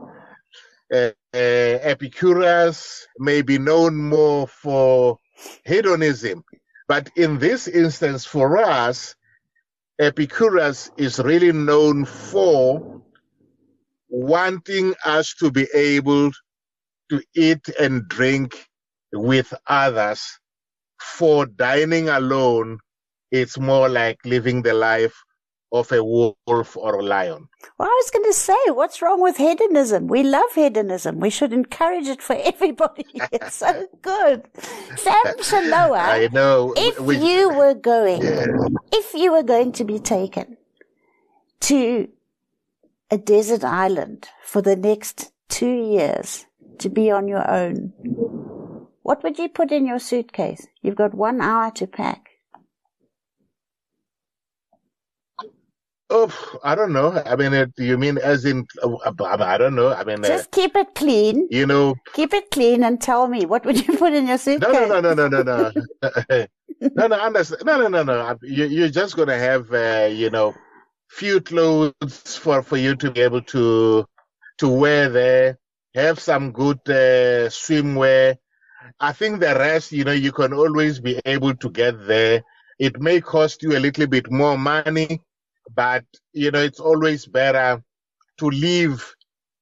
uh, 0.93 1.11
uh, 1.33 1.79
Epicurus 1.91 3.07
may 3.19 3.41
be 3.41 3.57
known 3.57 3.95
more 3.97 4.47
for 4.47 5.17
hedonism, 5.65 6.43
but 6.87 7.09
in 7.17 7.39
this 7.39 7.67
instance, 7.67 8.25
for 8.25 8.57
us, 8.57 9.15
Epicurus 9.99 10.91
is 10.97 11.19
really 11.19 11.53
known 11.53 12.05
for 12.05 13.01
wanting 14.09 14.95
us 15.05 15.35
to 15.35 15.51
be 15.51 15.67
able 15.73 16.31
to 17.09 17.21
eat 17.35 17.69
and 17.79 18.07
drink 18.09 18.67
with 19.13 19.53
others. 19.67 20.23
For 21.01 21.45
dining 21.47 22.09
alone, 22.09 22.79
it's 23.31 23.59
more 23.59 23.89
like 23.89 24.19
living 24.25 24.63
the 24.63 24.73
life 24.73 25.15
of 25.71 25.91
a 25.91 26.03
wolf 26.03 26.37
or 26.77 26.95
a 26.95 27.03
lion. 27.03 27.47
Well, 27.77 27.89
I 27.89 28.01
was 28.03 28.09
going 28.11 28.25
to 28.25 28.33
say, 28.33 28.55
what's 28.69 29.01
wrong 29.01 29.21
with 29.21 29.37
hedonism? 29.37 30.07
We 30.07 30.23
love 30.23 30.51
hedonism. 30.55 31.19
We 31.19 31.29
should 31.29 31.51
encourage 31.51 32.07
it 32.07 32.21
for 32.21 32.35
everybody. 32.41 33.05
It's 33.33 33.55
so 33.55 33.87
good. 34.01 34.47
Sam 34.95 35.23
Shilowa, 35.39 35.99
I 35.99 36.29
know. 36.31 36.73
if 36.77 36.99
we- 36.99 37.17
you 37.17 37.49
were 37.49 37.73
going, 37.73 38.21
Yeah. 38.23 38.45
if 38.93 39.13
you 39.13 39.31
were 39.33 39.43
going 39.43 39.71
to 39.73 39.83
be 39.83 39.99
taken 39.99 40.57
to 41.61 42.07
a 43.11 43.17
desert 43.17 43.63
island 43.63 44.27
for 44.43 44.61
the 44.61 44.75
next 44.75 45.31
two 45.49 45.73
years 45.75 46.45
to 46.79 46.89
be 46.89 47.09
on 47.11 47.27
your 47.27 47.49
own, 47.49 47.91
what 49.03 49.23
would 49.23 49.37
you 49.37 49.49
put 49.49 49.71
in 49.71 49.85
your 49.87 49.99
suitcase? 49.99 50.67
You've 50.81 50.95
got 50.95 51.13
one 51.13 51.41
hour 51.41 51.71
to 51.71 51.87
pack. 51.87 52.26
Oh, 56.09 56.59
I 56.63 56.73
don't 56.75 56.93
know. 56.93 57.21
I 57.25 57.35
mean, 57.35 57.53
it, 57.53 57.71
you 57.77 57.97
mean 57.97 58.17
as 58.17 58.45
in, 58.45 58.65
uh, 58.81 59.11
I 59.19 59.57
don't 59.57 59.75
know. 59.75 59.93
I 59.93 60.05
mean, 60.05 60.23
uh, 60.23 60.27
Just 60.27 60.51
keep 60.51 60.75
it 60.75 60.95
clean. 60.95 61.47
you 61.51 61.65
know, 61.65 61.95
Keep 62.13 62.33
it 62.33 62.49
clean 62.49 62.83
and 62.83 63.01
tell 63.01 63.27
me 63.27 63.45
what 63.45 63.65
would 63.65 63.85
you 63.85 63.97
put 63.97 64.13
in 64.13 64.27
your 64.27 64.37
suitcase? 64.37 64.71
no, 64.71 64.87
no, 64.87 65.01
no, 65.01 65.13
no, 65.13 65.27
no, 65.27 65.43
no, 65.43 65.71
no. 66.29 66.45
no, 66.95 67.07
no, 67.07 67.15
understand. 67.17 67.63
No, 67.65 67.81
no, 67.81 67.89
no, 67.89 68.03
no. 68.03 68.37
You, 68.41 68.65
you're 68.65 68.89
just 68.89 69.17
going 69.17 69.27
to 69.27 69.37
have, 69.37 69.71
uh, 69.73 70.07
you 70.09 70.29
know, 70.29 70.55
few 71.09 71.41
clothes 71.41 72.37
for, 72.37 72.61
for 72.61 72.77
you 72.77 72.95
to 72.95 73.11
be 73.11 73.21
able 73.21 73.41
to, 73.41 74.05
to 74.59 74.67
wear 74.69 75.09
there. 75.09 75.59
Have 75.93 76.19
some 76.19 76.53
good, 76.53 76.79
uh, 76.87 77.49
swimwear. 77.49 78.37
I 79.01 79.11
think 79.11 79.41
the 79.41 79.55
rest, 79.55 79.91
you 79.91 80.05
know, 80.05 80.13
you 80.13 80.31
can 80.31 80.53
always 80.53 80.99
be 81.01 81.19
able 81.25 81.53
to 81.55 81.69
get 81.69 82.07
there. 82.07 82.43
It 82.79 83.01
may 83.01 83.19
cost 83.19 83.61
you 83.63 83.75
a 83.75 83.79
little 83.79 84.07
bit 84.07 84.31
more 84.31 84.57
money, 84.57 85.21
but, 85.75 86.05
you 86.33 86.51
know, 86.51 86.59
it's 86.59 86.79
always 86.79 87.25
better 87.25 87.83
to 88.37 88.49
live 88.49 89.15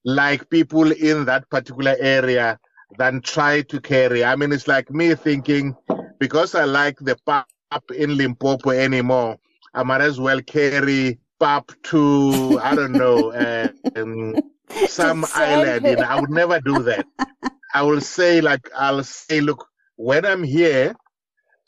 like 0.04 0.50
people 0.50 0.92
in 0.92 1.26
that 1.26 1.50
particular 1.50 1.96
area 2.00 2.60
than 2.98 3.22
try 3.22 3.62
to 3.64 3.82
carry. 3.82 4.24
I 4.24 4.36
mean, 4.36 4.52
it's 4.52 4.68
like 4.68 4.92
me 4.92 5.16
thinking, 5.16 5.76
because 6.20 6.56
I 6.56 6.66
like 6.66 6.98
the 7.00 7.18
pap 7.26 7.48
in 7.96 8.18
Limpopo 8.18 8.70
anymore, 8.72 9.38
I 9.74 9.84
might 9.84 10.02
as 10.02 10.20
well 10.20 10.42
carry 10.42 11.20
pap 11.40 11.72
to, 11.84 12.60
I 12.62 12.76
don't 12.76 12.94
know, 12.94 13.32
uh, 13.32 13.70
um, 13.96 14.36
some 14.88 15.26
island. 15.34 15.86
You 15.86 15.96
know, 15.98 16.04
I 16.04 16.20
would 16.20 16.30
never 16.30 16.60
do 16.62 16.84
that. 16.84 17.06
I 17.74 17.82
will 17.82 18.02
say, 18.02 18.40
like, 18.40 18.70
I'll 18.76 19.04
say, 19.04 19.42
look, 19.42 19.68
when 19.98 20.26
I'm 20.26 20.44
here, 20.44 20.96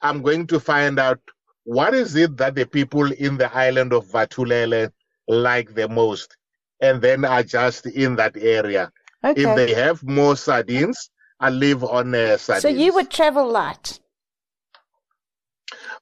I'm 0.01 0.21
going 0.21 0.47
to 0.47 0.59
find 0.59 0.99
out 0.99 1.19
what 1.67 1.93
is 1.93 2.15
it 2.15 2.37
that 2.37 2.55
the 2.55 2.65
people 2.65 3.11
in 3.11 3.37
the 3.37 3.53
island 3.53 3.91
of 3.91 4.05
Vatulele 4.05 4.89
like 5.27 5.75
the 5.75 5.89
most, 5.89 6.37
and 6.79 7.01
then 7.01 7.25
adjust 7.25 7.85
in 7.87 8.15
that 8.15 8.37
area. 8.37 8.89
Okay. 9.23 9.41
If 9.43 9.55
they 9.57 9.73
have 9.73 10.01
more 10.03 10.37
sardines, 10.37 11.09
I 11.39 11.49
live 11.49 11.83
on 11.83 12.15
uh, 12.15 12.37
sardines. 12.37 12.61
so 12.63 12.69
you 12.69 12.93
would 12.93 13.11
travel 13.11 13.45
light. 13.49 13.99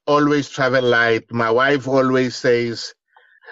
always 0.06 0.48
travel 0.48 0.84
light. 0.84 1.24
My 1.32 1.50
wife 1.50 1.88
always 1.88 2.36
says 2.36 2.94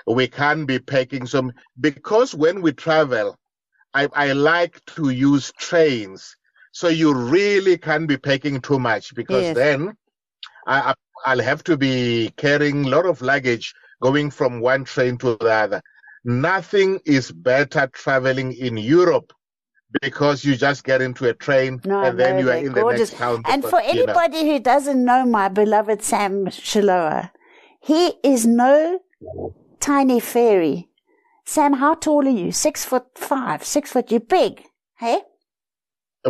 we 0.07 0.29
can't 0.29 0.69
be 0.69 0.79
packing 0.79 1.27
some 1.27 1.53
because 1.81 2.33
when 2.35 2.63
we 2.63 2.73
travel, 2.73 3.37
I, 3.93 4.09
I 4.13 4.33
like 4.33 4.85
to 4.97 5.11
use 5.11 5.53
trains. 5.59 6.37
So 6.73 6.89
you 6.89 7.13
really 7.13 7.77
can't 7.77 8.07
be 8.07 8.17
packing 8.17 8.61
too 8.61 8.79
much 8.79 9.15
because 9.15 9.47
Yes. 9.47 9.57
then 9.57 9.97
I, 10.67 10.95
I'll 11.27 11.43
have 11.43 11.65
to 11.65 11.77
be 11.77 12.33
carrying 12.37 12.85
a 12.85 12.89
lot 12.89 13.07
of 13.07 13.23
luggage 13.23 13.75
going 14.03 14.31
from 14.31 14.61
one 14.61 14.85
train 14.85 15.19
to 15.19 15.37
the 15.41 15.51
other. 15.51 15.83
Nothing 16.25 17.01
is 17.05 17.31
better 17.31 17.87
traveling 17.89 18.53
in 18.55 18.77
Europe 18.77 19.33
because 20.03 20.45
you 20.45 20.57
just 20.57 20.85
get 20.85 21.01
into 21.01 21.29
a 21.29 21.35
train 21.35 21.81
No, 21.85 22.03
and 22.03 22.19
then 22.19 22.39
you 22.39 22.51
are 22.51 22.57
in 22.57 22.73
gorgeous. 22.73 23.11
the 23.11 23.17
next 23.17 23.21
town. 23.21 23.43
And 23.47 23.65
for 23.65 23.81
anybody 23.81 24.49
who 24.49 24.59
doesn't 24.59 25.05
know 25.05 25.25
my 25.25 25.49
beloved 25.49 26.03
Sam 26.03 26.47
Shilowa, 26.47 27.31
he 27.81 28.15
is 28.23 28.47
no 28.47 29.01
tiny 29.81 30.21
fairy. 30.21 30.89
Sam, 31.45 31.75
how 31.75 31.95
tall 31.95 32.27
are 32.27 32.31
you? 32.31 32.53
Six 32.53 32.85
foot 32.85 33.05
five, 33.15 33.65
six 33.65 33.93
foot. 33.93 34.11
You're 34.11 34.21
big, 34.21 34.63
hey? 34.99 35.21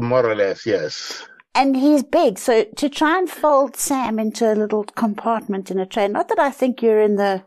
More 0.01 0.27
or 0.27 0.35
less, 0.35 0.67
yes. 0.67 1.25
And 1.55 1.77
he's 1.77 2.03
big. 2.03 2.39
So 2.39 2.65
to 2.65 2.89
try 2.89 3.19
and 3.19 3.31
fold 3.31 3.77
Sam 3.77 4.19
into 4.19 4.53
a 4.53 4.57
little 4.57 4.85
compartment 4.85 5.71
in 5.71 5.79
a 5.79 5.87
train, 5.87 6.13
not 6.13 6.29
that 6.29 6.39
I 6.39 6.51
think 6.51 6.83
you're 6.83 7.01
in 7.01 7.17
the, 7.17 7.45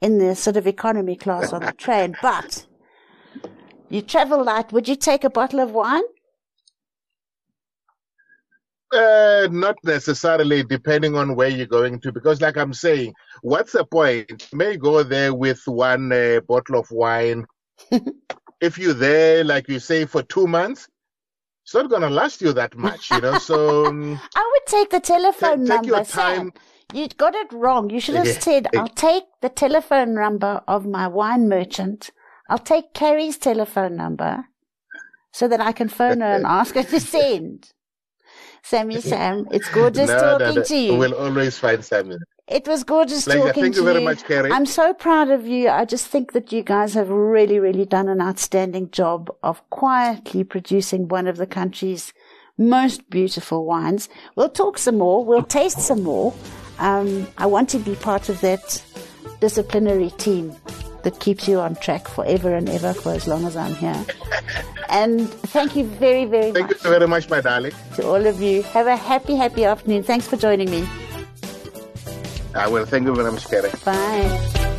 in 0.00 0.18
the 0.18 0.34
sort 0.34 0.56
of 0.56 0.66
economy 0.66 1.16
class 1.16 1.52
on 1.52 1.62
the 1.62 1.72
train, 1.78 2.16
but 2.20 2.66
you 3.88 4.02
travel 4.02 4.42
light. 4.42 4.72
Would 4.72 4.88
you 4.88 4.96
take 4.96 5.22
a 5.22 5.30
bottle 5.30 5.60
of 5.60 5.70
wine? 5.70 6.02
Uh, 8.92 9.48
not 9.50 9.76
necessarily, 9.84 10.62
depending 10.62 11.16
on 11.16 11.34
where 11.34 11.48
you're 11.48 11.66
going 11.66 12.00
to, 12.00 12.12
because, 12.12 12.40
like 12.40 12.56
I'm 12.56 12.72
saying, 12.72 13.14
what's 13.42 13.72
the 13.72 13.84
point? 13.84 14.48
You 14.52 14.58
may 14.58 14.76
go 14.76 15.02
there 15.02 15.34
with 15.34 15.60
one 15.66 16.12
uh, 16.12 16.40
bottle 16.46 16.78
of 16.78 16.90
wine. 16.90 17.46
if 18.60 18.78
you're 18.78 18.94
there, 18.94 19.44
like 19.44 19.68
you 19.68 19.80
say, 19.80 20.04
for 20.04 20.22
two 20.22 20.46
months, 20.46 20.88
it's 21.66 21.74
not 21.74 21.90
going 21.90 22.02
to 22.02 22.08
last 22.10 22.40
you 22.42 22.52
that 22.52 22.76
much, 22.76 23.10
you 23.10 23.20
know. 23.20 23.38
So, 23.38 23.86
um, 23.86 24.20
I 24.36 24.50
would 24.52 24.66
take 24.66 24.90
the 24.90 25.00
telephone 25.00 25.66
take 25.66 25.84
your 25.84 25.96
number. 25.96 26.04
Sam. 26.04 26.52
time. 26.52 26.52
You 26.92 27.08
got 27.08 27.34
it 27.34 27.52
wrong. 27.52 27.90
You 27.90 27.98
should 27.98 28.14
have 28.14 28.24
Yeah. 28.28 28.38
said, 28.38 28.68
I'll 28.76 28.86
take 28.86 29.24
the 29.42 29.48
telephone 29.48 30.14
number 30.14 30.62
of 30.68 30.86
my 30.86 31.08
wine 31.08 31.48
merchant. 31.48 32.12
I'll 32.48 32.58
take 32.58 32.94
Carrie's 32.94 33.36
telephone 33.36 33.96
number 33.96 34.44
so 35.32 35.48
that 35.48 35.60
I 35.60 35.72
can 35.72 35.88
phone 35.88 36.20
her 36.20 36.34
and 36.36 36.46
ask 36.60 36.76
her 36.76 36.84
to 36.84 37.00
send. 37.00 37.72
Sammy 38.68 39.00
Sam, 39.00 39.46
it's 39.52 39.68
gorgeous 39.70 40.08
no, 40.08 40.18
talking 40.18 40.46
no, 40.46 40.54
no. 40.54 40.62
to 40.64 40.76
you. 40.76 40.96
We'll 40.96 41.14
always 41.14 41.56
find 41.56 41.84
something. 41.84 42.18
It 42.48 42.66
was 42.66 42.82
gorgeous 42.82 43.24
Pleasure. 43.24 43.38
talking 43.38 43.62
Thank 43.62 43.74
to 43.74 43.80
you 43.80 43.86
Thank 43.86 43.96
you 43.96 44.00
very 44.00 44.04
much, 44.04 44.24
Carrie. 44.24 44.50
I'm 44.50 44.66
so 44.66 44.92
proud 44.92 45.30
of 45.30 45.46
you. 45.46 45.68
I 45.68 45.84
just 45.84 46.08
think 46.08 46.32
that 46.32 46.50
you 46.50 46.64
guys 46.64 46.94
have 46.94 47.08
really, 47.08 47.60
really 47.60 47.84
done 47.84 48.08
an 48.08 48.20
outstanding 48.20 48.90
job 48.90 49.30
of 49.44 49.62
quietly 49.70 50.42
producing 50.42 51.06
one 51.06 51.28
of 51.28 51.36
the 51.36 51.46
country's 51.46 52.12
most 52.58 53.08
beautiful 53.08 53.64
wines. 53.66 54.08
We'll 54.34 54.48
talk 54.48 54.78
some 54.78 54.98
more. 54.98 55.24
We'll 55.24 55.44
taste 55.44 55.78
some 55.78 56.02
more. 56.02 56.34
Um, 56.80 57.28
I 57.38 57.46
want 57.46 57.68
to 57.68 57.78
be 57.78 57.94
part 57.94 58.28
of 58.28 58.40
that 58.40 58.82
disciplinary 59.38 60.10
team 60.18 60.56
that 61.06 61.20
keeps 61.20 61.46
you 61.46 61.60
on 61.60 61.76
track 61.76 62.08
forever 62.08 62.52
and 62.52 62.68
ever 62.68 62.92
for 62.92 63.12
as 63.12 63.28
long 63.28 63.44
as 63.46 63.56
I'm 63.56 63.76
here. 63.76 64.04
And 64.88 65.30
thank 65.54 65.76
you 65.76 65.84
very, 65.84 66.24
very 66.24 66.50
Thank 66.50 66.70
much 66.70 66.82
you 66.84 66.90
very 66.90 67.06
much, 67.06 67.30
my 67.30 67.40
darling. 67.40 67.72
to 67.94 68.04
all 68.04 68.26
of 68.26 68.40
you. 68.40 68.62
Have 68.64 68.88
a 68.88 68.96
happy, 68.96 69.36
happy 69.36 69.64
afternoon. 69.64 70.02
Thanks 70.02 70.26
for 70.26 70.36
joining 70.36 70.68
me. 70.68 70.84
I 72.56 72.66
will. 72.66 72.86
Thank 72.86 73.06
you 73.06 73.14
very 73.14 73.30
much, 73.30 73.48
Carrie. 73.48 73.70
Bye. 73.84 74.72